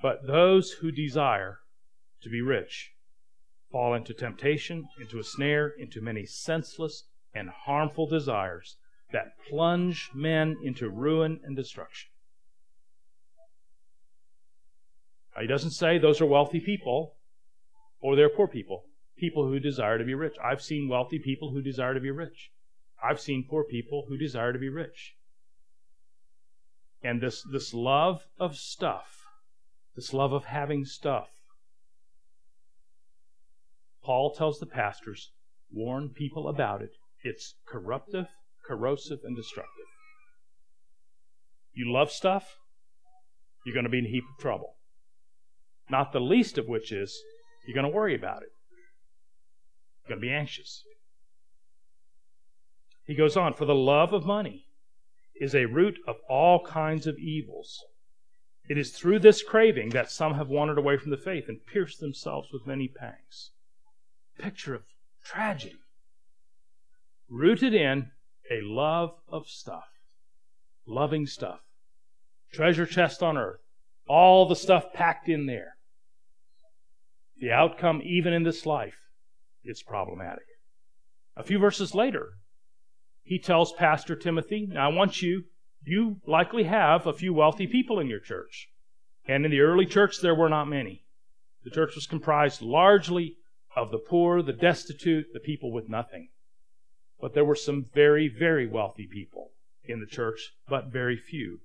But 0.00 0.26
those 0.26 0.70
who 0.70 0.90
desire 0.90 1.58
to 2.22 2.30
be 2.30 2.40
rich 2.40 2.92
fall 3.70 3.92
into 3.92 4.14
temptation, 4.14 4.88
into 4.98 5.18
a 5.18 5.24
snare, 5.24 5.68
into 5.68 6.00
many 6.00 6.24
senseless 6.24 7.04
and 7.34 7.50
harmful 7.50 8.06
desires 8.06 8.78
that 9.12 9.34
plunge 9.50 10.08
men 10.14 10.56
into 10.64 10.88
ruin 10.88 11.38
and 11.44 11.54
destruction. 11.54 12.09
He 15.40 15.46
doesn't 15.46 15.70
say 15.70 15.98
those 15.98 16.20
are 16.20 16.26
wealthy 16.26 16.60
people 16.60 17.14
or 18.00 18.16
they're 18.16 18.28
poor 18.28 18.48
people, 18.48 18.84
people 19.16 19.46
who 19.46 19.58
desire 19.58 19.98
to 19.98 20.04
be 20.04 20.14
rich. 20.14 20.34
I've 20.42 20.62
seen 20.62 20.88
wealthy 20.88 21.18
people 21.18 21.52
who 21.52 21.62
desire 21.62 21.94
to 21.94 22.00
be 22.00 22.10
rich. 22.10 22.50
I've 23.02 23.20
seen 23.20 23.46
poor 23.48 23.64
people 23.64 24.06
who 24.08 24.16
desire 24.16 24.52
to 24.52 24.58
be 24.58 24.68
rich. 24.68 25.14
And 27.02 27.20
this, 27.20 27.42
this 27.50 27.72
love 27.72 28.26
of 28.38 28.56
stuff, 28.56 29.24
this 29.96 30.12
love 30.12 30.32
of 30.32 30.44
having 30.44 30.84
stuff, 30.84 31.28
Paul 34.02 34.34
tells 34.34 34.58
the 34.58 34.66
pastors, 34.66 35.32
warn 35.72 36.10
people 36.10 36.48
about 36.48 36.82
it. 36.82 36.90
It's 37.22 37.54
corruptive, 37.66 38.26
corrosive, 38.66 39.20
and 39.24 39.36
destructive. 39.36 39.86
You 41.72 41.92
love 41.92 42.10
stuff, 42.10 42.56
you're 43.64 43.74
going 43.74 43.84
to 43.84 43.90
be 43.90 43.98
in 43.98 44.06
a 44.06 44.10
heap 44.10 44.24
of 44.24 44.42
trouble. 44.42 44.76
Not 45.90 46.12
the 46.12 46.20
least 46.20 46.56
of 46.58 46.68
which 46.68 46.92
is 46.92 47.20
you're 47.66 47.74
going 47.74 47.90
to 47.90 47.96
worry 47.96 48.14
about 48.14 48.42
it. 48.42 48.52
You're 50.04 50.16
going 50.16 50.20
to 50.20 50.26
be 50.26 50.32
anxious. 50.32 50.84
He 53.04 53.14
goes 53.14 53.36
on, 53.36 53.54
for 53.54 53.64
the 53.64 53.74
love 53.74 54.12
of 54.12 54.24
money 54.24 54.66
is 55.40 55.54
a 55.54 55.64
root 55.64 55.98
of 56.06 56.16
all 56.28 56.64
kinds 56.64 57.06
of 57.06 57.18
evils. 57.18 57.84
It 58.68 58.78
is 58.78 58.92
through 58.92 59.18
this 59.18 59.42
craving 59.42 59.90
that 59.90 60.12
some 60.12 60.34
have 60.34 60.48
wandered 60.48 60.78
away 60.78 60.96
from 60.96 61.10
the 61.10 61.16
faith 61.16 61.46
and 61.48 61.66
pierced 61.66 61.98
themselves 61.98 62.50
with 62.52 62.66
many 62.66 62.86
pangs. 62.86 63.50
Picture 64.38 64.74
of 64.74 64.82
tragedy. 65.24 65.80
Rooted 67.28 67.74
in 67.74 68.10
a 68.50 68.60
love 68.62 69.14
of 69.28 69.48
stuff, 69.48 69.88
loving 70.86 71.26
stuff. 71.26 71.60
Treasure 72.52 72.86
chest 72.86 73.22
on 73.22 73.36
earth, 73.36 73.60
all 74.06 74.46
the 74.46 74.56
stuff 74.56 74.92
packed 74.92 75.28
in 75.28 75.46
there. 75.46 75.76
The 77.40 77.50
outcome, 77.50 78.02
even 78.04 78.34
in 78.34 78.42
this 78.42 78.66
life, 78.66 79.08
is 79.64 79.82
problematic. 79.82 80.44
A 81.36 81.42
few 81.42 81.58
verses 81.58 81.94
later, 81.94 82.34
he 83.22 83.38
tells 83.38 83.72
Pastor 83.72 84.14
Timothy, 84.14 84.66
Now 84.66 84.90
I 84.90 84.92
want 84.92 85.22
you, 85.22 85.44
you 85.82 86.20
likely 86.26 86.64
have 86.64 87.06
a 87.06 87.14
few 87.14 87.32
wealthy 87.32 87.66
people 87.66 87.98
in 87.98 88.08
your 88.08 88.20
church. 88.20 88.68
And 89.26 89.46
in 89.46 89.50
the 89.50 89.60
early 89.60 89.86
church, 89.86 90.20
there 90.20 90.34
were 90.34 90.50
not 90.50 90.68
many. 90.68 91.04
The 91.64 91.70
church 91.70 91.94
was 91.94 92.06
comprised 92.06 92.60
largely 92.60 93.36
of 93.74 93.90
the 93.90 93.98
poor, 93.98 94.42
the 94.42 94.52
destitute, 94.52 95.32
the 95.32 95.40
people 95.40 95.72
with 95.72 95.88
nothing. 95.88 96.28
But 97.20 97.32
there 97.32 97.44
were 97.44 97.54
some 97.54 97.86
very, 97.94 98.28
very 98.28 98.66
wealthy 98.66 99.06
people 99.06 99.52
in 99.84 100.00
the 100.00 100.06
church, 100.06 100.54
but 100.68 100.92
very 100.92 101.16
few. 101.16 101.60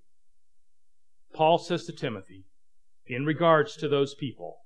Paul 1.34 1.58
says 1.58 1.86
to 1.86 1.92
Timothy, 1.92 2.46
in 3.08 3.26
regards 3.26 3.76
to 3.78 3.90
those 3.90 4.16
people, 4.16 4.65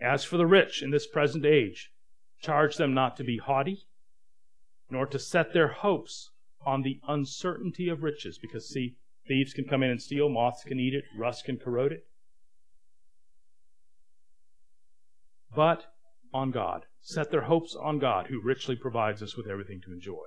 as 0.00 0.24
for 0.24 0.36
the 0.36 0.46
rich 0.46 0.82
in 0.82 0.90
this 0.90 1.06
present 1.06 1.44
age, 1.44 1.90
charge 2.40 2.76
them 2.76 2.94
not 2.94 3.16
to 3.16 3.24
be 3.24 3.38
haughty, 3.38 3.86
nor 4.90 5.06
to 5.06 5.18
set 5.18 5.52
their 5.52 5.68
hopes 5.68 6.30
on 6.64 6.82
the 6.82 7.00
uncertainty 7.08 7.88
of 7.88 8.02
riches, 8.02 8.38
because, 8.38 8.68
see, 8.68 8.96
thieves 9.26 9.52
can 9.52 9.64
come 9.64 9.82
in 9.82 9.90
and 9.90 10.02
steal, 10.02 10.28
moths 10.28 10.64
can 10.64 10.78
eat 10.78 10.94
it, 10.94 11.04
rust 11.16 11.44
can 11.44 11.56
corrode 11.56 11.92
it. 11.92 12.04
But 15.54 15.86
on 16.32 16.50
God. 16.50 16.84
Set 17.00 17.30
their 17.30 17.42
hopes 17.42 17.74
on 17.74 17.98
God, 17.98 18.26
who 18.28 18.40
richly 18.40 18.76
provides 18.76 19.22
us 19.22 19.36
with 19.36 19.46
everything 19.46 19.80
to 19.84 19.92
enjoy. 19.92 20.26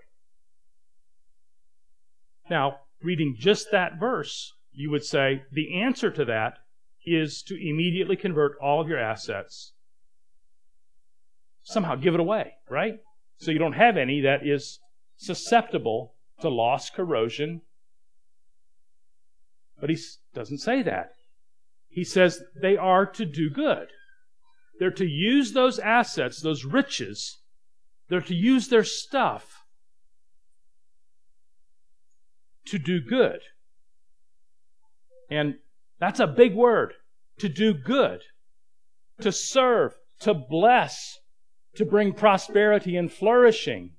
Now, 2.50 2.80
reading 3.02 3.36
just 3.38 3.72
that 3.72 4.00
verse, 4.00 4.54
you 4.72 4.90
would 4.92 5.06
say 5.06 5.44
the 5.52 5.82
answer 5.82 6.12
to 6.12 6.26
that 6.26 6.58
is 7.06 7.42
to 7.44 7.56
immediately 7.56 8.16
convert 8.16 8.58
all 8.62 8.82
of 8.82 8.88
your 8.88 9.00
assets, 9.00 9.74
somehow 11.64 11.96
give 11.96 12.14
it 12.14 12.20
away, 12.20 12.54
right? 12.70 13.00
So 13.38 13.52
you 13.52 13.60
don't 13.60 13.74
have 13.74 13.98
any 13.98 14.22
that 14.22 14.46
is 14.46 14.80
susceptible 15.18 16.16
to 16.42 16.50
loss, 16.50 16.90
corrosion. 16.90 17.62
But 19.80 19.90
he 19.90 19.98
doesn't 20.34 20.60
say 20.60 20.82
that. 20.84 21.12
He 21.90 22.04
says 22.04 22.42
they 22.60 22.78
are 22.78 23.06
to 23.06 23.26
do 23.26 23.50
good. 23.50 23.90
They're 24.80 24.92
to 24.92 25.06
use 25.06 25.54
those 25.54 25.80
assets, 25.80 26.42
those 26.42 26.66
riches, 26.66 27.40
they're 28.10 28.22
to 28.22 28.36
use 28.36 28.68
their 28.68 28.84
stuff 28.84 29.64
to 32.66 32.78
do 32.78 33.00
good. 33.00 33.40
And 35.30 35.56
that's 36.04 36.20
a 36.20 36.28
big 36.28 36.54
word 36.54 36.94
to 37.40 37.48
do 37.48 37.74
good, 37.74 38.22
to 39.22 39.32
serve, 39.32 39.94
to 40.20 40.34
bless, 40.34 41.20
to 41.76 41.86
bring 41.86 42.14
prosperity 42.14 42.98
and 42.98 43.12
flourishing 43.12 43.92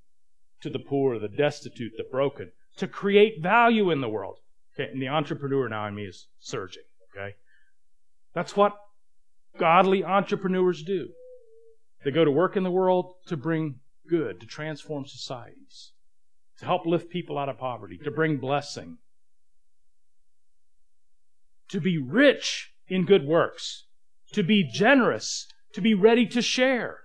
to 0.60 0.68
the 0.70 0.78
poor, 0.78 1.18
the 1.18 1.28
destitute, 1.28 1.92
the 1.96 2.04
broken, 2.04 2.52
to 2.76 2.86
create 2.86 3.42
value 3.42 3.90
in 3.90 4.00
the 4.00 4.08
world. 4.08 4.38
Okay, 4.74 4.90
and 4.90 5.00
the 5.00 5.08
entrepreneur 5.08 5.68
now 5.68 5.86
in 5.86 5.94
me 5.94 6.04
is 6.04 6.28
surging. 6.40 6.82
Okay, 7.10 7.36
that's 8.34 8.56
what 8.56 8.74
godly 9.58 10.04
entrepreneurs 10.04 10.82
do. 10.82 11.08
They 12.04 12.10
go 12.10 12.24
to 12.24 12.30
work 12.30 12.56
in 12.56 12.64
the 12.64 12.70
world 12.70 13.14
to 13.26 13.36
bring 13.36 13.76
good, 14.08 14.40
to 14.40 14.46
transform 14.46 15.06
societies, 15.06 15.92
to 16.58 16.66
help 16.66 16.86
lift 16.86 17.08
people 17.08 17.38
out 17.38 17.48
of 17.48 17.58
poverty, 17.58 17.98
to 18.04 18.10
bring 18.10 18.36
blessing, 18.36 18.98
to 21.68 21.80
be 21.80 21.98
rich 21.98 22.72
in 22.88 23.04
good 23.04 23.26
works, 23.26 23.86
to 24.32 24.42
be 24.42 24.62
generous, 24.62 25.46
to 25.72 25.80
be 25.80 25.94
ready 25.94 26.26
to 26.26 26.42
share. 26.42 27.00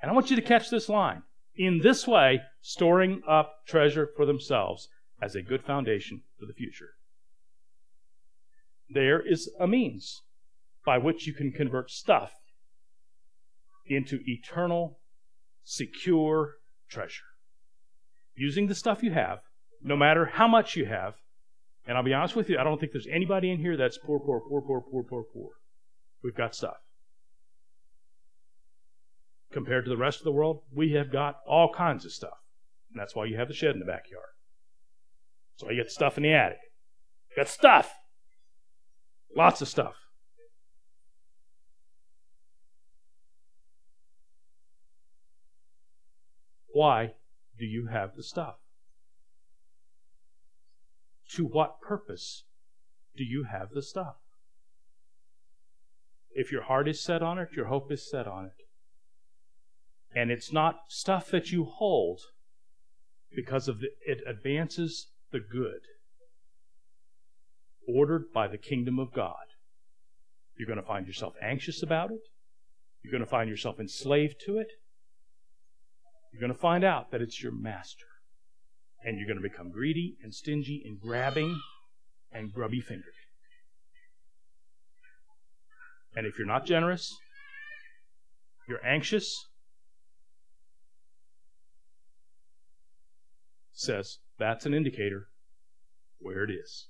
And 0.00 0.10
I 0.10 0.14
want 0.14 0.30
you 0.30 0.36
to 0.36 0.42
catch 0.42 0.70
this 0.70 0.88
line. 0.88 1.22
in 1.56 1.78
this 1.78 2.06
way, 2.06 2.40
storing 2.60 3.22
up 3.28 3.64
treasure 3.66 4.08
for 4.16 4.26
themselves 4.26 4.88
as 5.22 5.34
a 5.34 5.42
good 5.42 5.62
foundation 5.62 6.22
for 6.38 6.46
the 6.46 6.52
future. 6.52 6.90
There 8.90 9.20
is 9.20 9.50
a 9.58 9.66
means 9.66 10.22
by 10.84 10.98
which 10.98 11.26
you 11.26 11.32
can 11.32 11.52
convert 11.52 11.90
stuff 11.90 12.32
into 13.86 14.20
eternal, 14.26 14.98
secure 15.62 16.54
treasure. 16.88 17.22
Using 18.34 18.66
the 18.66 18.74
stuff 18.74 19.02
you 19.02 19.12
have, 19.12 19.40
no 19.82 19.96
matter 19.96 20.26
how 20.26 20.48
much 20.48 20.76
you 20.76 20.86
have, 20.86 21.14
and 21.86 21.96
I'll 21.96 22.04
be 22.04 22.14
honest 22.14 22.34
with 22.34 22.48
you, 22.48 22.58
I 22.58 22.64
don't 22.64 22.80
think 22.80 22.92
there's 22.92 23.06
anybody 23.10 23.50
in 23.50 23.58
here 23.58 23.76
that's 23.76 23.98
poor, 23.98 24.18
poor, 24.18 24.40
poor, 24.40 24.62
poor, 24.62 24.80
poor, 24.80 25.02
poor, 25.02 25.24
poor. 25.32 25.50
We've 26.22 26.34
got 26.34 26.54
stuff. 26.54 26.76
Compared 29.52 29.84
to 29.84 29.90
the 29.90 29.96
rest 29.96 30.18
of 30.18 30.24
the 30.24 30.32
world, 30.32 30.62
we 30.72 30.92
have 30.92 31.12
got 31.12 31.36
all 31.46 31.72
kinds 31.72 32.04
of 32.04 32.12
stuff. 32.12 32.38
And 32.90 33.00
that's 33.00 33.14
why 33.14 33.26
you 33.26 33.36
have 33.36 33.48
the 33.48 33.54
shed 33.54 33.74
in 33.74 33.80
the 33.80 33.84
backyard. 33.84 34.24
So 35.56 35.70
you 35.70 35.76
get 35.76 35.90
stuff 35.90 36.16
in 36.16 36.22
the 36.22 36.32
attic. 36.32 36.58
Got 37.36 37.48
stuff. 37.48 37.92
Lots 39.36 39.60
of 39.60 39.68
stuff. 39.68 39.94
Why 46.72 47.12
do 47.58 47.66
you 47.66 47.86
have 47.86 48.16
the 48.16 48.22
stuff? 48.22 48.56
To 51.34 51.44
what 51.44 51.80
purpose 51.80 52.44
do 53.16 53.24
you 53.24 53.44
have 53.44 53.70
the 53.70 53.82
stuff? 53.82 54.16
If 56.30 56.52
your 56.52 56.62
heart 56.62 56.88
is 56.88 57.02
set 57.02 57.22
on 57.22 57.38
it, 57.38 57.50
your 57.56 57.66
hope 57.66 57.90
is 57.90 58.08
set 58.08 58.26
on 58.26 58.44
it. 58.44 58.66
And 60.16 60.30
it's 60.30 60.52
not 60.52 60.82
stuff 60.88 61.30
that 61.30 61.50
you 61.50 61.64
hold 61.64 62.20
because 63.34 63.66
of 63.66 63.80
the, 63.80 63.88
it 64.06 64.20
advances 64.26 65.08
the 65.32 65.40
good 65.40 65.80
ordered 67.86 68.32
by 68.32 68.46
the 68.46 68.58
kingdom 68.58 68.98
of 68.98 69.12
God. 69.12 69.34
You're 70.56 70.68
going 70.68 70.80
to 70.80 70.86
find 70.86 71.06
yourself 71.06 71.34
anxious 71.42 71.82
about 71.82 72.10
it. 72.12 72.28
You're 73.02 73.10
going 73.10 73.24
to 73.24 73.28
find 73.28 73.50
yourself 73.50 73.80
enslaved 73.80 74.36
to 74.46 74.58
it. 74.58 74.68
You're 76.32 76.40
going 76.40 76.52
to 76.52 76.58
find 76.58 76.84
out 76.84 77.10
that 77.10 77.20
it's 77.20 77.42
your 77.42 77.52
master. 77.52 78.06
And 79.04 79.18
you're 79.18 79.28
going 79.28 79.40
to 79.40 79.48
become 79.48 79.70
greedy 79.70 80.16
and 80.22 80.34
stingy 80.34 80.82
and 80.84 80.98
grabbing 80.98 81.60
and 82.32 82.52
grubby 82.52 82.80
fingered. 82.80 83.12
And 86.16 86.26
if 86.26 86.38
you're 86.38 86.46
not 86.46 86.64
generous, 86.64 87.14
you're 88.68 88.84
anxious, 88.84 89.46
says 93.72 94.18
that's 94.38 94.64
an 94.64 94.72
indicator 94.72 95.28
where 96.18 96.44
it 96.44 96.50
is. 96.50 96.86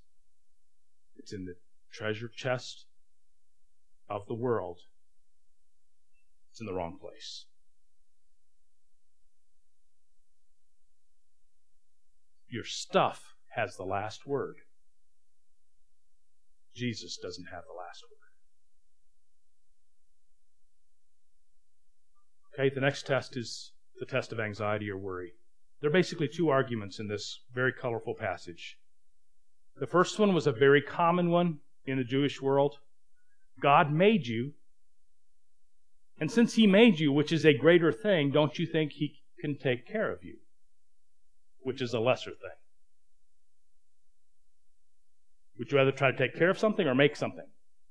It's 1.17 1.33
in 1.33 1.47
the 1.47 1.55
treasure 1.93 2.29
chest 2.29 2.87
of 4.09 4.27
the 4.29 4.35
world. 4.35 4.79
It's 6.51 6.61
in 6.61 6.67
the 6.67 6.75
wrong 6.75 6.99
place. 7.01 7.47
Your 12.55 12.65
stuff 12.65 13.35
has 13.57 13.77
the 13.77 13.83
last 13.83 14.29
word. 14.29 14.55
Jesus 16.73 17.19
doesn't 17.21 17.47
have 17.47 17.65
the 17.67 17.77
last 17.77 18.05
word. 22.55 22.63
Okay, 22.69 22.73
the 22.73 22.81
next 22.81 23.09
test 23.09 23.37
is 23.37 23.73
the 23.99 24.07
test 24.07 24.31
of 24.31 24.39
anxiety 24.39 24.89
or 24.89 24.97
worry. 24.97 25.33
There 25.81 25.91
are 25.91 25.93
basically 25.93 26.29
two 26.29 26.49
arguments 26.49 27.01
in 27.01 27.09
this 27.09 27.41
very 27.53 27.73
colorful 27.73 28.15
passage. 28.15 28.79
The 29.81 29.89
first 29.89 30.21
one 30.21 30.33
was 30.33 30.47
a 30.47 30.53
very 30.53 30.81
common 30.81 31.31
one 31.31 31.59
in 31.87 31.99
the 31.99 32.05
Jewish 32.05 32.41
world. 32.41 32.79
God 33.61 33.91
made 33.91 34.29
you, 34.29 34.53
and 36.21 36.31
since 36.31 36.55
He 36.55 36.69
made 36.69 37.01
you, 37.01 37.11
which 37.11 37.33
is 37.33 37.45
a 37.45 37.53
greater 37.53 37.91
thing, 37.91 38.31
don't 38.31 38.61
you 38.61 38.67
think 38.67 38.93
He 38.93 39.23
can 39.41 39.59
take 39.59 39.89
care 39.89 40.13
of 40.13 40.23
you, 40.23 40.37
which 41.65 41.83
is 41.83 41.93
a 41.93 42.01
lesser 42.01 42.31
thing? 42.31 42.59
Would 45.59 45.71
you 45.71 45.79
rather 45.79 45.93
try 45.93 46.11
to 46.11 46.17
take 46.17 46.37
care 46.37 46.51
of 46.51 46.59
something 46.59 46.87
or 46.87 46.95
make 46.95 47.17
something 47.17 47.47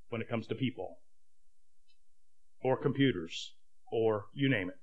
when 0.09 0.21
it 0.21 0.29
comes 0.29 0.47
to 0.47 0.55
people? 0.55 0.97
Or 2.63 2.77
computers? 2.77 3.53
Or 3.91 4.25
you 4.33 4.49
name 4.49 4.69
it. 4.69 4.75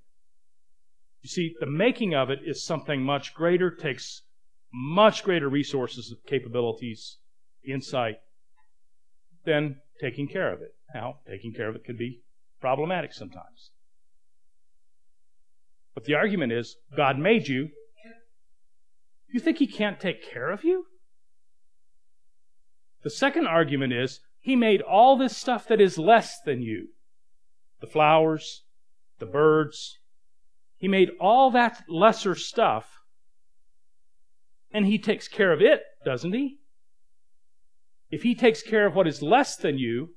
You 1.21 1.29
see, 1.29 1.55
the 1.59 1.67
making 1.67 2.15
of 2.15 2.29
it 2.29 2.39
is 2.43 2.63
something 2.63 3.03
much 3.03 3.33
greater, 3.33 3.69
takes 3.69 4.23
much 4.73 5.23
greater 5.23 5.49
resources, 5.49 6.13
capabilities, 6.25 7.17
insight 7.63 8.15
than 9.45 9.77
taking 9.99 10.27
care 10.27 10.51
of 10.51 10.61
it. 10.61 10.73
Now, 10.93 11.19
taking 11.27 11.53
care 11.53 11.69
of 11.69 11.75
it 11.75 11.85
could 11.85 11.97
be 11.97 12.21
problematic 12.59 13.13
sometimes. 13.13 13.71
But 15.93 16.05
the 16.05 16.15
argument 16.15 16.53
is 16.53 16.77
God 16.95 17.19
made 17.19 17.47
you. 17.47 17.69
You 19.31 19.39
think 19.39 19.57
He 19.57 19.67
can't 19.67 19.99
take 19.99 20.23
care 20.23 20.49
of 20.49 20.63
you? 20.63 20.85
The 23.03 23.09
second 23.09 23.47
argument 23.47 23.93
is 23.93 24.19
He 24.39 24.55
made 24.55 24.81
all 24.81 25.17
this 25.17 25.35
stuff 25.35 25.67
that 25.67 25.81
is 25.81 25.97
less 25.97 26.39
than 26.45 26.61
you 26.61 26.89
the 27.79 27.87
flowers, 27.87 28.63
the 29.17 29.25
birds. 29.25 29.97
He 30.77 30.87
made 30.87 31.09
all 31.19 31.51
that 31.51 31.83
lesser 31.89 32.35
stuff 32.35 33.01
and 34.71 34.85
he 34.85 34.97
takes 34.97 35.27
care 35.27 35.51
of 35.51 35.61
it, 35.61 35.81
doesn't 36.05 36.33
he? 36.33 36.59
If 38.09 38.23
he 38.23 38.35
takes 38.35 38.61
care 38.61 38.85
of 38.85 38.95
what 38.95 39.07
is 39.07 39.21
less 39.21 39.55
than 39.55 39.77
you, 39.77 40.09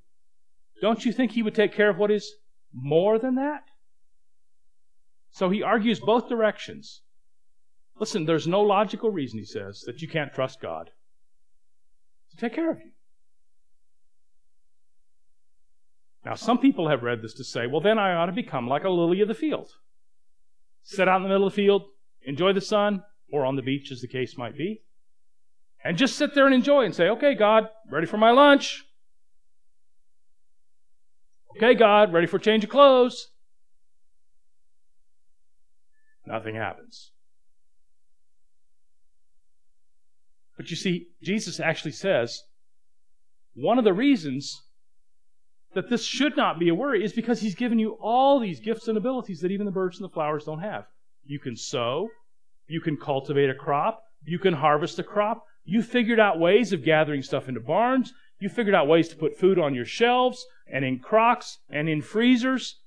don't 0.81 1.05
you 1.05 1.13
think 1.13 1.33
he 1.33 1.43
would 1.43 1.55
take 1.55 1.73
care 1.73 1.91
of 1.91 1.99
what 1.99 2.11
is 2.11 2.31
more 2.73 3.19
than 3.19 3.37
that? 3.37 3.63
So 5.31 5.51
he 5.51 5.63
argues 5.63 6.01
both 6.01 6.29
directions. 6.29 7.03
Listen, 7.99 8.25
there's 8.25 8.47
no 8.47 8.61
logical 8.61 9.11
reason, 9.11 9.39
he 9.39 9.45
says, 9.45 9.83
that 9.87 10.03
you 10.03 10.09
can't 10.09 10.35
trust 10.35 10.61
God 10.61 10.91
to 12.31 12.37
take 12.37 12.55
care 12.55 12.71
of 12.71 12.79
you. 12.79 12.91
Now, 16.25 16.35
some 16.35 16.59
people 16.59 16.89
have 16.89 17.03
read 17.03 17.23
this 17.23 17.35
to 17.35 17.45
say, 17.45 17.67
well, 17.67 17.81
then 17.81 17.99
I 17.99 18.15
ought 18.15 18.27
to 18.27 18.33
become 18.33 18.67
like 18.67 18.85
a 18.85 18.91
lily 18.91 19.21
of 19.21 19.29
the 19.29 19.35
field. 19.35 19.69
Sit 20.83 21.09
out 21.09 21.17
in 21.17 21.23
the 21.23 21.29
middle 21.29 21.47
of 21.47 21.53
the 21.53 21.57
field, 21.57 21.85
enjoy 22.23 22.53
the 22.53 22.61
sun, 22.61 23.03
or 23.31 23.45
on 23.45 23.57
the 23.57 23.63
beach, 23.63 23.93
as 23.93 24.01
the 24.01 24.09
case 24.09 24.37
might 24.37 24.57
be, 24.57 24.83
and 25.85 25.99
just 25.99 26.17
sit 26.17 26.35
there 26.35 26.47
and 26.47 26.55
enjoy 26.55 26.85
and 26.85 26.95
say, 26.95 27.09
okay, 27.09 27.35
God, 27.35 27.69
ready 27.91 28.07
for 28.07 28.17
my 28.17 28.31
lunch. 28.31 28.85
Okay, 31.57 31.75
God, 31.75 32.13
ready 32.13 32.27
for 32.27 32.39
change 32.39 32.65
of 32.65 32.71
clothes. 32.71 33.29
Nothing 36.27 36.55
happens. 36.55 37.13
But 40.57 40.71
you 40.71 40.77
see, 40.77 41.09
Jesus 41.23 41.61
actually 41.61 41.93
says 41.93 42.43
one 43.55 43.79
of 43.79 43.85
the 43.85 43.93
reasons 43.93 44.63
that 45.75 45.91
this 45.91 46.05
should 46.05 46.37
not 46.37 46.59
be 46.59 46.69
a 46.69 46.75
worry 46.75 47.05
is 47.05 47.13
because 47.13 47.41
he's 47.41 47.55
given 47.55 47.79
you 47.79 47.97
all 48.01 48.39
these 48.39 48.61
gifts 48.61 48.89
and 48.89 48.97
abilities 48.97 49.41
that 49.41 49.51
even 49.51 49.67
the 49.67 49.73
birds 49.73 49.99
and 49.99 50.05
the 50.05 50.13
flowers 50.13 50.45
don't 50.45 50.61
have. 50.61 50.87
You 51.25 51.41
can 51.41 51.57
sow, 51.57 52.09
you 52.67 52.81
can 52.81 52.97
cultivate 52.97 53.51
a 53.51 53.55
crop. 53.55 54.03
You 54.25 54.39
can 54.39 54.55
harvest 54.55 54.99
a 54.99 55.03
crop. 55.03 55.45
You 55.65 55.83
figured 55.83 56.21
out 56.21 56.39
ways 56.39 56.73
of 56.73 56.85
gathering 56.85 57.23
stuff 57.23 57.49
into 57.49 57.61
barns. 57.61 58.13
You 58.39 58.49
figured 58.49 58.75
out 58.75 58.89
ways 58.89 59.09
to 59.09 59.17
put 59.17 59.37
food 59.37 59.59
on 59.59 59.75
your 59.75 59.85
shelves 59.85 60.45
and 60.67 60.85
in 60.85 60.99
crocks 60.99 61.59
and 61.69 61.89
in 61.89 62.03
freezers. 62.03 62.81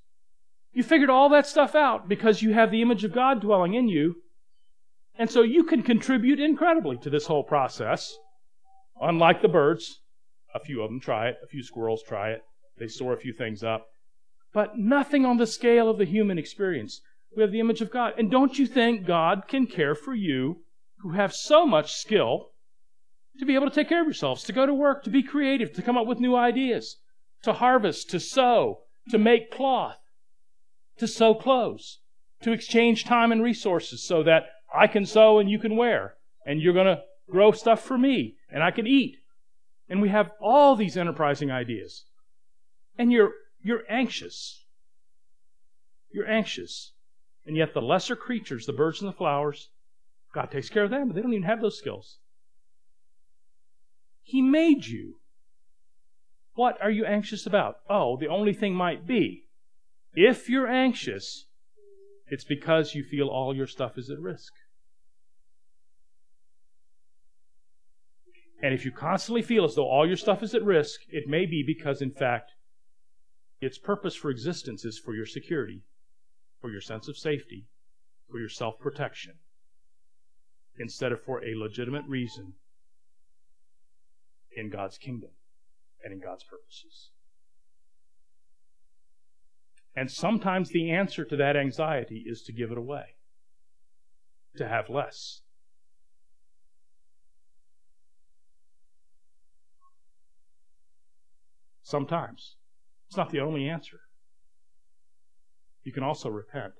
You 0.72 0.82
figured 0.82 1.10
all 1.10 1.28
that 1.30 1.46
stuff 1.46 1.74
out 1.74 2.08
because 2.08 2.42
you 2.42 2.52
have 2.52 2.70
the 2.70 2.82
image 2.82 3.04
of 3.04 3.14
God 3.14 3.40
dwelling 3.40 3.74
in 3.74 3.88
you. 3.88 4.16
And 5.18 5.28
so 5.28 5.42
you 5.42 5.64
can 5.64 5.82
contribute 5.82 6.38
incredibly 6.38 6.96
to 6.98 7.10
this 7.10 7.26
whole 7.26 7.42
process. 7.42 8.16
Unlike 9.00 9.42
the 9.42 9.48
birds, 9.48 10.00
a 10.54 10.60
few 10.60 10.80
of 10.80 10.90
them 10.90 11.00
try 11.00 11.28
it, 11.28 11.38
a 11.42 11.48
few 11.48 11.62
squirrels 11.62 12.02
try 12.06 12.30
it, 12.30 12.42
they 12.78 12.86
store 12.86 13.12
a 13.12 13.18
few 13.18 13.32
things 13.32 13.64
up. 13.64 13.86
But 14.54 14.78
nothing 14.78 15.26
on 15.26 15.36
the 15.36 15.46
scale 15.46 15.90
of 15.90 15.98
the 15.98 16.04
human 16.04 16.38
experience. 16.38 17.00
We 17.36 17.42
have 17.42 17.52
the 17.52 17.60
image 17.60 17.82
of 17.82 17.90
God. 17.90 18.14
And 18.16 18.30
don't 18.30 18.58
you 18.58 18.66
think 18.66 19.06
God 19.06 19.42
can 19.48 19.66
care 19.66 19.94
for 19.94 20.14
you 20.14 20.62
who 21.00 21.10
have 21.10 21.34
so 21.34 21.66
much 21.66 21.92
skill 21.92 22.50
to 23.38 23.44
be 23.44 23.54
able 23.54 23.68
to 23.68 23.74
take 23.74 23.88
care 23.88 24.00
of 24.00 24.06
yourselves, 24.06 24.44
to 24.44 24.52
go 24.52 24.66
to 24.66 24.74
work, 24.74 25.04
to 25.04 25.10
be 25.10 25.22
creative, 25.22 25.72
to 25.74 25.82
come 25.82 25.98
up 25.98 26.06
with 26.06 26.20
new 26.20 26.34
ideas, 26.34 26.96
to 27.42 27.52
harvest, 27.52 28.10
to 28.10 28.20
sow, 28.20 28.80
to 29.10 29.18
make 29.18 29.50
cloth, 29.50 29.98
to 30.96 31.06
sew 31.06 31.34
clothes, 31.34 32.00
to 32.42 32.52
exchange 32.52 33.04
time 33.04 33.30
and 33.30 33.42
resources 33.42 34.06
so 34.06 34.22
that 34.22 34.46
I 34.74 34.86
can 34.86 35.06
sew 35.06 35.38
and 35.38 35.50
you 35.50 35.58
can 35.58 35.76
wear, 35.76 36.14
and 36.44 36.60
you're 36.60 36.74
going 36.74 36.86
to 36.86 37.02
grow 37.30 37.52
stuff 37.52 37.82
for 37.82 37.98
me, 37.98 38.36
and 38.50 38.62
I 38.62 38.70
can 38.70 38.86
eat. 38.86 39.16
And 39.88 40.02
we 40.02 40.10
have 40.10 40.30
all 40.40 40.76
these 40.76 40.96
enterprising 40.96 41.50
ideas. 41.50 42.04
And 42.98 43.10
you're, 43.10 43.32
you're 43.62 43.84
anxious. 43.88 44.64
You're 46.10 46.28
anxious 46.28 46.92
And 47.46 47.56
yet, 47.56 47.72
the 47.72 47.80
lesser 47.80 48.16
creatures, 48.16 48.66
the 48.66 48.72
birds 48.72 49.00
and 49.00 49.08
the 49.08 49.16
flowers, 49.16 49.70
God 50.34 50.50
takes 50.50 50.68
care 50.68 50.84
of 50.84 50.90
them, 50.90 51.08
but 51.08 51.14
they 51.14 51.22
don't 51.22 51.32
even 51.32 51.44
have 51.44 51.62
those 51.62 51.78
skills. 51.78 52.18
He 54.22 54.42
made 54.42 54.86
you. 54.86 55.20
What 56.54 56.76
are 56.82 56.90
you 56.90 57.06
anxious 57.06 57.46
about? 57.46 57.76
Oh, 57.88 58.18
the 58.18 58.26
only 58.26 58.52
thing 58.52 58.74
might 58.74 59.06
be 59.06 59.48
if 60.14 60.48
you're 60.48 60.66
anxious, 60.66 61.46
it's 62.30 62.44
because 62.44 62.94
you 62.94 63.04
feel 63.04 63.28
all 63.28 63.54
your 63.54 63.66
stuff 63.66 63.96
is 63.96 64.10
at 64.10 64.18
risk. 64.18 64.52
And 68.60 68.74
if 68.74 68.84
you 68.84 68.90
constantly 68.90 69.42
feel 69.42 69.64
as 69.64 69.76
though 69.76 69.88
all 69.88 70.06
your 70.06 70.16
stuff 70.16 70.42
is 70.42 70.54
at 70.54 70.64
risk, 70.64 71.00
it 71.08 71.28
may 71.28 71.46
be 71.46 71.62
because, 71.62 72.02
in 72.02 72.10
fact, 72.10 72.52
its 73.60 73.78
purpose 73.78 74.14
for 74.14 74.30
existence 74.30 74.84
is 74.84 74.98
for 74.98 75.14
your 75.14 75.26
security, 75.26 75.82
for 76.60 76.70
your 76.70 76.80
sense 76.80 77.08
of 77.08 77.16
safety, 77.16 77.66
for 78.30 78.38
your 78.38 78.48
self 78.48 78.78
protection, 78.80 79.34
instead 80.76 81.12
of 81.12 81.22
for 81.22 81.44
a 81.44 81.54
legitimate 81.54 82.04
reason 82.06 82.54
in 84.56 84.70
God's 84.70 84.98
kingdom 84.98 85.30
and 86.02 86.12
in 86.12 86.20
God's 86.20 86.44
purposes. 86.44 87.10
And 89.96 90.10
sometimes 90.10 90.70
the 90.70 90.90
answer 90.90 91.24
to 91.24 91.36
that 91.36 91.56
anxiety 91.56 92.24
is 92.26 92.42
to 92.42 92.52
give 92.52 92.70
it 92.70 92.78
away, 92.78 93.16
to 94.56 94.68
have 94.68 94.88
less. 94.88 95.40
Sometimes. 101.82 102.56
It's 103.08 103.16
not 103.16 103.30
the 103.30 103.40
only 103.40 103.68
answer. 103.68 104.00
You 105.82 105.92
can 105.92 106.02
also 106.02 106.28
repent. 106.28 106.74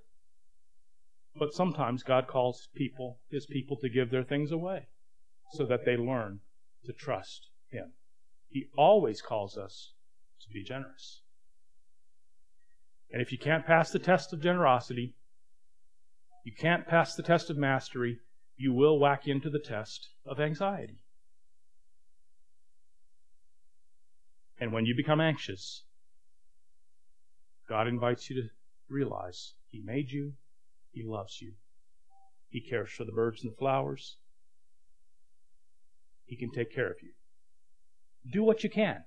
But 1.34 1.54
sometimes 1.54 2.02
God 2.02 2.26
calls 2.26 2.68
people, 2.74 3.20
his 3.30 3.46
people, 3.46 3.78
to 3.78 3.88
give 3.88 4.10
their 4.10 4.24
things 4.24 4.52
away 4.52 4.88
so 5.52 5.64
that 5.64 5.86
they 5.86 5.96
learn 5.96 6.40
to 6.84 6.92
trust 6.92 7.48
him. 7.70 7.92
He 8.48 8.66
always 8.76 9.22
calls 9.22 9.56
us 9.56 9.94
to 10.42 10.50
be 10.52 10.62
generous. 10.62 11.22
And 13.10 13.22
if 13.22 13.32
you 13.32 13.38
can't 13.38 13.66
pass 13.66 13.90
the 13.90 13.98
test 13.98 14.32
of 14.32 14.42
generosity, 14.42 15.14
you 16.44 16.52
can't 16.58 16.86
pass 16.86 17.14
the 17.14 17.22
test 17.22 17.50
of 17.50 17.56
mastery, 17.56 18.20
you 18.56 18.72
will 18.72 18.98
whack 18.98 19.26
into 19.26 19.50
the 19.50 19.58
test 19.58 20.08
of 20.26 20.40
anxiety. 20.40 21.02
And 24.60 24.72
when 24.72 24.84
you 24.84 24.94
become 24.96 25.20
anxious, 25.20 25.84
God 27.68 27.86
invites 27.86 28.28
you 28.28 28.42
to 28.42 28.48
realize 28.88 29.54
He 29.68 29.82
made 29.84 30.10
you, 30.10 30.32
He 30.90 31.02
loves 31.04 31.40
you, 31.40 31.52
He 32.48 32.60
cares 32.60 32.90
for 32.90 33.04
the 33.04 33.12
birds 33.12 33.42
and 33.42 33.52
the 33.52 33.56
flowers, 33.56 34.16
He 36.24 36.36
can 36.36 36.50
take 36.50 36.74
care 36.74 36.90
of 36.90 36.96
you. 37.02 37.12
Do 38.30 38.42
what 38.42 38.64
you 38.64 38.70
can. 38.70 39.04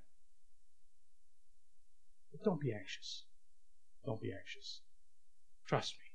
But 2.32 2.44
don't 2.44 2.62
be 2.62 2.72
anxious. 2.72 3.26
Don't 4.06 4.22
be 4.22 4.32
anxious. 4.32 4.82
Trust 5.68 5.94
me. 5.94 6.12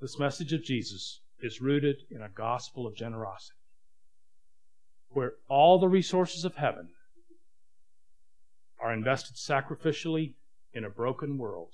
This 0.00 0.18
message 0.18 0.52
of 0.52 0.62
Jesus 0.62 1.20
is 1.40 1.60
rooted 1.60 1.96
in 2.10 2.22
a 2.22 2.28
gospel 2.28 2.86
of 2.86 2.94
generosity, 2.94 3.58
where 5.10 5.32
all 5.48 5.78
the 5.78 5.88
resources 5.88 6.44
of 6.44 6.56
heaven 6.56 6.88
are 8.80 8.92
invested 8.92 9.36
sacrificially 9.36 10.34
in 10.72 10.84
a 10.84 10.90
broken 10.90 11.38
world, 11.38 11.70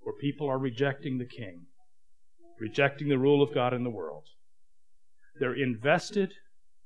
where 0.00 0.14
people 0.14 0.48
are 0.48 0.58
rejecting 0.58 1.18
the 1.18 1.24
King, 1.24 1.66
rejecting 2.60 3.08
the 3.08 3.18
rule 3.18 3.42
of 3.42 3.52
God 3.52 3.74
in 3.74 3.82
the 3.82 3.90
world. 3.90 4.24
They're 5.38 5.54
invested, 5.54 6.32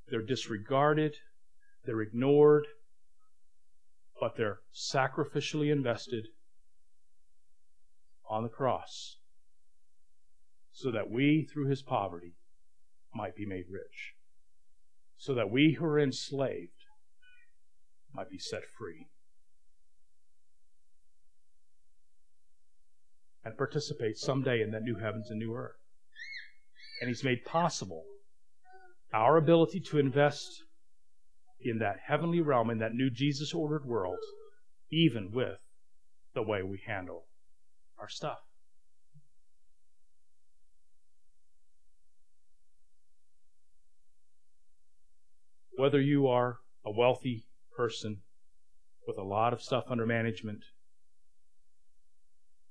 they're 0.08 0.22
disregarded, 0.22 1.14
they're 1.84 2.00
ignored, 2.00 2.66
but 4.20 4.36
they're 4.36 4.60
sacrificially 4.74 5.72
invested 5.72 6.28
on 8.28 8.42
the 8.42 8.48
cross 8.48 9.16
so 10.72 10.90
that 10.90 11.10
we, 11.10 11.48
through 11.52 11.68
his 11.68 11.82
poverty, 11.82 12.34
might 13.14 13.34
be 13.34 13.46
made 13.46 13.64
rich, 13.70 14.14
so 15.16 15.34
that 15.34 15.50
we 15.50 15.72
who 15.72 15.84
are 15.84 15.98
enslaved 15.98 16.70
might 18.14 18.30
be 18.30 18.38
set 18.38 18.62
free. 18.78 19.08
And 23.42 23.56
participate 23.56 24.18
someday 24.18 24.60
in 24.60 24.70
that 24.72 24.82
new 24.82 24.96
heavens 24.96 25.30
and 25.30 25.38
new 25.38 25.54
earth. 25.54 25.80
And 27.00 27.08
he's 27.08 27.24
made 27.24 27.44
possible 27.46 28.04
our 29.12 29.38
ability 29.38 29.80
to 29.80 29.98
invest 29.98 30.62
in 31.62 31.78
that 31.78 31.96
heavenly 32.06 32.40
realm, 32.40 32.70
in 32.70 32.78
that 32.78 32.94
new 32.94 33.10
Jesus 33.10 33.52
ordered 33.52 33.84
world, 33.84 34.18
even 34.90 35.30
with 35.30 35.58
the 36.34 36.42
way 36.42 36.62
we 36.62 36.80
handle 36.86 37.26
our 37.98 38.08
stuff. 38.08 38.38
Whether 45.76 46.00
you 46.00 46.26
are 46.26 46.58
a 46.84 46.90
wealthy 46.90 47.46
person 47.76 48.18
with 49.06 49.18
a 49.18 49.22
lot 49.22 49.52
of 49.52 49.62
stuff 49.62 49.84
under 49.88 50.06
management, 50.06 50.64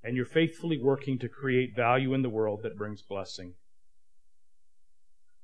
and 0.03 0.15
you're 0.15 0.25
faithfully 0.25 0.79
working 0.81 1.19
to 1.19 1.27
create 1.27 1.75
value 1.75 2.13
in 2.13 2.21
the 2.21 2.29
world 2.29 2.61
that 2.63 2.77
brings 2.77 3.01
blessing, 3.01 3.55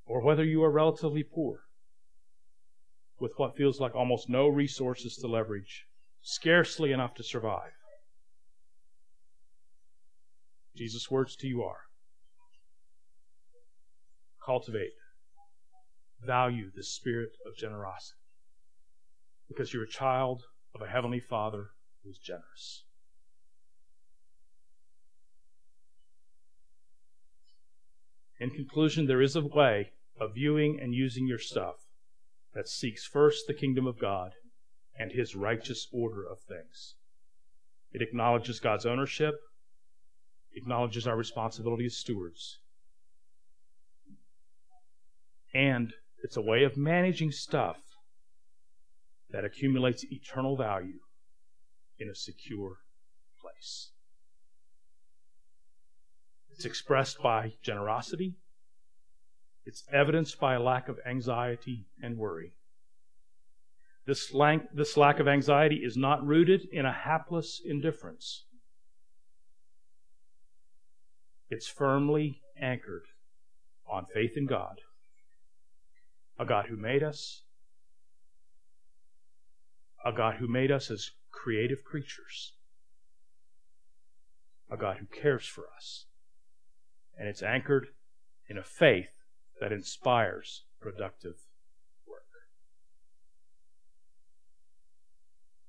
or 0.06 0.22
whether 0.24 0.44
you 0.44 0.64
are 0.64 0.72
relatively 0.72 1.24
poor 1.24 1.62
with 3.20 3.34
what 3.38 3.56
feels 3.56 3.80
like 3.80 3.96
almost 3.96 4.30
no 4.30 4.48
resources 4.48 5.16
to 5.18 5.28
leverage, 5.28 5.86
scarcely 6.22 6.92
enough 6.92 7.14
to 7.16 7.24
survive. 7.24 7.72
Jesus' 10.76 11.10
words 11.10 11.36
to 11.38 11.48
you 11.48 11.64
are 11.64 11.86
cultivate, 14.46 14.94
value 16.24 16.70
the 16.76 16.84
spirit 16.84 17.32
of 17.48 17.58
generosity 17.58 18.20
because 19.48 19.74
you're 19.74 19.84
a 19.84 19.88
child 19.88 20.44
of 20.76 20.82
a 20.82 20.88
heavenly 20.88 21.20
Father 21.20 21.70
who's 22.04 22.20
generous. 22.20 22.84
In 28.40 28.52
conclusion, 28.52 29.08
there 29.08 29.22
is 29.22 29.36
a 29.36 29.42
way 29.42 29.92
of 30.20 30.36
viewing 30.36 30.80
and 30.80 30.94
using 30.94 31.26
your 31.26 31.40
stuff 31.40 31.85
that 32.56 32.70
seeks 32.70 33.06
first 33.06 33.46
the 33.46 33.54
kingdom 33.54 33.86
of 33.86 34.00
God 34.00 34.32
and 34.98 35.12
his 35.12 35.36
righteous 35.36 35.88
order 35.92 36.24
of 36.26 36.40
things. 36.40 36.96
It 37.92 38.02
acknowledges 38.02 38.60
God's 38.60 38.86
ownership, 38.86 39.36
acknowledges 40.54 41.06
our 41.06 41.18
responsibility 41.18 41.86
as 41.86 41.98
stewards. 41.98 42.60
And 45.54 45.94
it's 46.24 46.38
a 46.38 46.42
way 46.42 46.64
of 46.64 46.78
managing 46.78 47.32
stuff 47.32 47.78
that 49.30 49.46
accumulates 49.46 50.06
eternal 50.06 50.56
value 50.56 51.00
in 52.00 52.10
a 52.10 52.16
secure 52.16 52.78
place. 53.42 53.92
It's 56.52 56.66
expressed 56.66 57.22
by 57.22 57.54
generosity, 57.62 58.36
it's 59.66 59.84
evidenced 59.92 60.40
by 60.40 60.54
a 60.54 60.62
lack 60.62 60.88
of 60.88 61.00
anxiety 61.06 61.86
and 62.02 62.18
worry. 62.18 62.54
This, 64.06 64.34
lack, 64.34 64.72
this 64.72 64.96
lack 64.96 65.20
of 65.20 65.28
anxiety 65.28 65.78
is 65.78 65.98
not 65.98 66.26
rooted 66.26 66.68
in 66.72 66.86
a 66.86 66.92
hapless 66.92 67.60
indifference. 67.66 68.46
It's 71.50 71.68
firmly 71.68 72.42
anchored 72.60 73.06
on 73.88 74.06
faith 74.06 74.38
in 74.38 74.46
God, 74.46 74.82
a 76.38 76.46
God 76.46 76.68
who 76.68 76.78
made 76.78 77.02
us, 77.02 77.42
a 80.04 80.12
God 80.12 80.36
who 80.36 80.48
made 80.48 80.72
us 80.72 80.92
as 80.92 81.12
creative 81.32 81.84
creatures, 81.84 82.54
a 84.70 84.78
God 84.78 84.98
who 84.98 85.06
cares 85.08 85.46
for 85.46 85.66
us. 85.76 86.06
And 87.18 87.28
it's 87.28 87.42
anchored 87.42 87.88
in 88.48 88.58
a 88.58 88.64
faith 88.64 89.10
that 89.60 89.72
inspires 89.72 90.64
productive 90.82 91.36
work. 92.08 92.24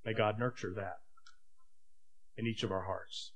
May 0.04 0.12
God 0.14 0.38
nurture 0.38 0.72
that 0.74 0.98
in 2.36 2.46
each 2.46 2.62
of 2.62 2.70
our 2.70 2.82
hearts 2.82 3.32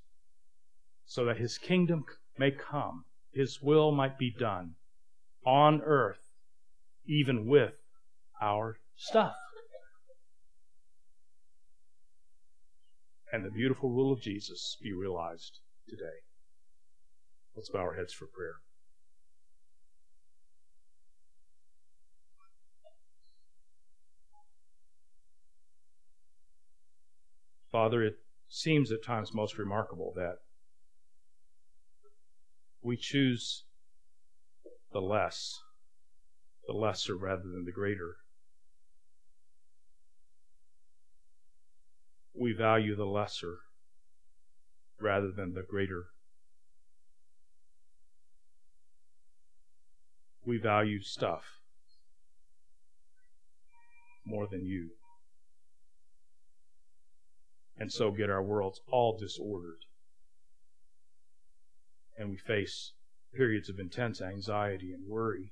so 1.05 1.25
that 1.25 1.37
His 1.37 1.57
kingdom 1.57 2.05
may 2.37 2.51
come, 2.51 3.05
His 3.33 3.61
will 3.61 3.91
might 3.91 4.17
be 4.17 4.31
done 4.31 4.75
on 5.45 5.81
earth, 5.81 6.29
even 7.05 7.47
with 7.47 7.73
our 8.41 8.77
stuff. 8.95 9.35
and 13.31 13.45
the 13.45 13.49
beautiful 13.49 13.89
rule 13.89 14.11
of 14.11 14.21
Jesus 14.21 14.77
be 14.81 14.91
realized 14.91 15.59
today. 15.87 16.19
Let's 17.55 17.69
bow 17.69 17.79
our 17.79 17.95
heads 17.95 18.13
for 18.13 18.25
prayer. 18.25 18.55
Father, 27.71 28.03
it 28.03 28.19
seems 28.49 28.91
at 28.91 29.03
times 29.03 29.33
most 29.33 29.57
remarkable 29.57 30.11
that 30.15 30.39
we 32.81 32.97
choose 32.97 33.63
the 34.91 34.99
less, 34.99 35.61
the 36.67 36.73
lesser 36.73 37.15
rather 37.15 37.43
than 37.43 37.63
the 37.63 37.71
greater. 37.71 38.17
We 42.33 42.51
value 42.51 42.95
the 42.95 43.05
lesser 43.05 43.59
rather 44.99 45.31
than 45.31 45.53
the 45.53 45.63
greater. 45.63 46.07
We 50.45 50.57
value 50.57 51.01
stuff 51.01 51.43
more 54.25 54.47
than 54.47 54.65
you 54.65 54.89
and 57.81 57.91
so 57.91 58.11
get 58.11 58.29
our 58.29 58.43
worlds 58.43 58.79
all 58.91 59.17
disordered. 59.17 59.85
And 62.15 62.29
we 62.29 62.37
face 62.37 62.93
periods 63.33 63.69
of 63.69 63.79
intense 63.79 64.21
anxiety 64.21 64.93
and 64.93 65.07
worry. 65.07 65.51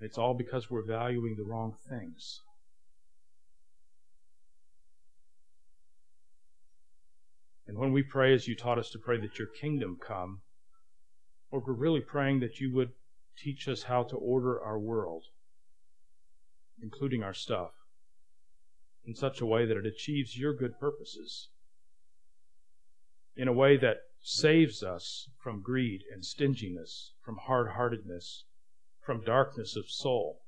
It's 0.00 0.16
all 0.16 0.32
because 0.32 0.70
we're 0.70 0.86
valuing 0.86 1.36
the 1.36 1.44
wrong 1.44 1.74
things. 1.90 2.40
And 7.66 7.76
when 7.76 7.92
we 7.92 8.02
pray 8.02 8.32
as 8.32 8.48
you 8.48 8.56
taught 8.56 8.78
us 8.78 8.88
to 8.92 8.98
pray 8.98 9.20
that 9.20 9.38
your 9.38 9.48
kingdom 9.48 9.98
come, 10.00 10.40
Lord, 11.52 11.64
we're 11.66 11.74
really 11.74 12.00
praying 12.00 12.40
that 12.40 12.58
you 12.58 12.72
would 12.72 12.92
teach 13.36 13.68
us 13.68 13.82
how 13.82 14.02
to 14.04 14.16
order 14.16 14.58
our 14.64 14.78
world, 14.78 15.24
including 16.80 17.22
our 17.22 17.34
stuff 17.34 17.72
in 19.08 19.14
such 19.14 19.40
a 19.40 19.46
way 19.46 19.64
that 19.64 19.78
it 19.78 19.86
achieves 19.86 20.36
your 20.36 20.52
good 20.52 20.78
purposes, 20.78 21.48
in 23.34 23.48
a 23.48 23.52
way 23.54 23.74
that 23.74 23.96
saves 24.20 24.82
us 24.82 25.30
from 25.42 25.62
greed 25.62 26.02
and 26.12 26.22
stinginess, 26.22 27.14
from 27.24 27.38
hard 27.38 27.70
heartedness, 27.70 28.44
from 29.00 29.24
darkness 29.24 29.76
of 29.76 29.88
soul. 29.88 30.42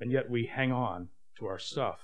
And 0.00 0.10
yet 0.10 0.30
we 0.30 0.46
hang 0.46 0.72
on 0.72 1.08
to 1.38 1.44
our 1.44 1.58
stuff. 1.58 2.00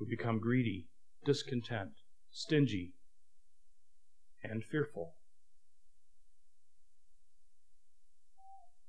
We 0.00 0.06
become 0.08 0.40
greedy, 0.40 0.88
discontent, 1.24 1.92
stingy, 2.32 2.94
and 4.42 4.64
fearful. 4.64 5.14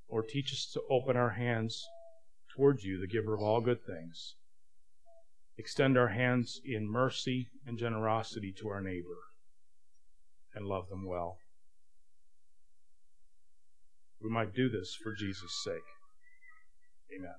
Or 0.07 0.23
teach 0.23 0.51
us 0.53 0.69
to 0.73 0.81
open 0.89 1.17
our 1.17 1.31
hands 1.31 1.85
towards 2.55 2.83
you, 2.83 2.99
the 2.99 3.07
giver 3.07 3.33
of 3.33 3.41
all 3.41 3.61
good 3.61 3.83
things. 3.85 4.35
Extend 5.57 5.97
our 5.97 6.09
hands 6.09 6.59
in 6.65 6.89
mercy 6.89 7.49
and 7.65 7.77
generosity 7.77 8.53
to 8.59 8.67
our 8.67 8.81
neighbor 8.81 9.17
and 10.53 10.65
love 10.65 10.89
them 10.89 11.05
well. 11.05 11.37
We 14.21 14.29
might 14.29 14.53
do 14.53 14.69
this 14.69 14.97
for 15.01 15.13
Jesus' 15.13 15.61
sake. 15.63 15.81
Amen. 17.15 17.35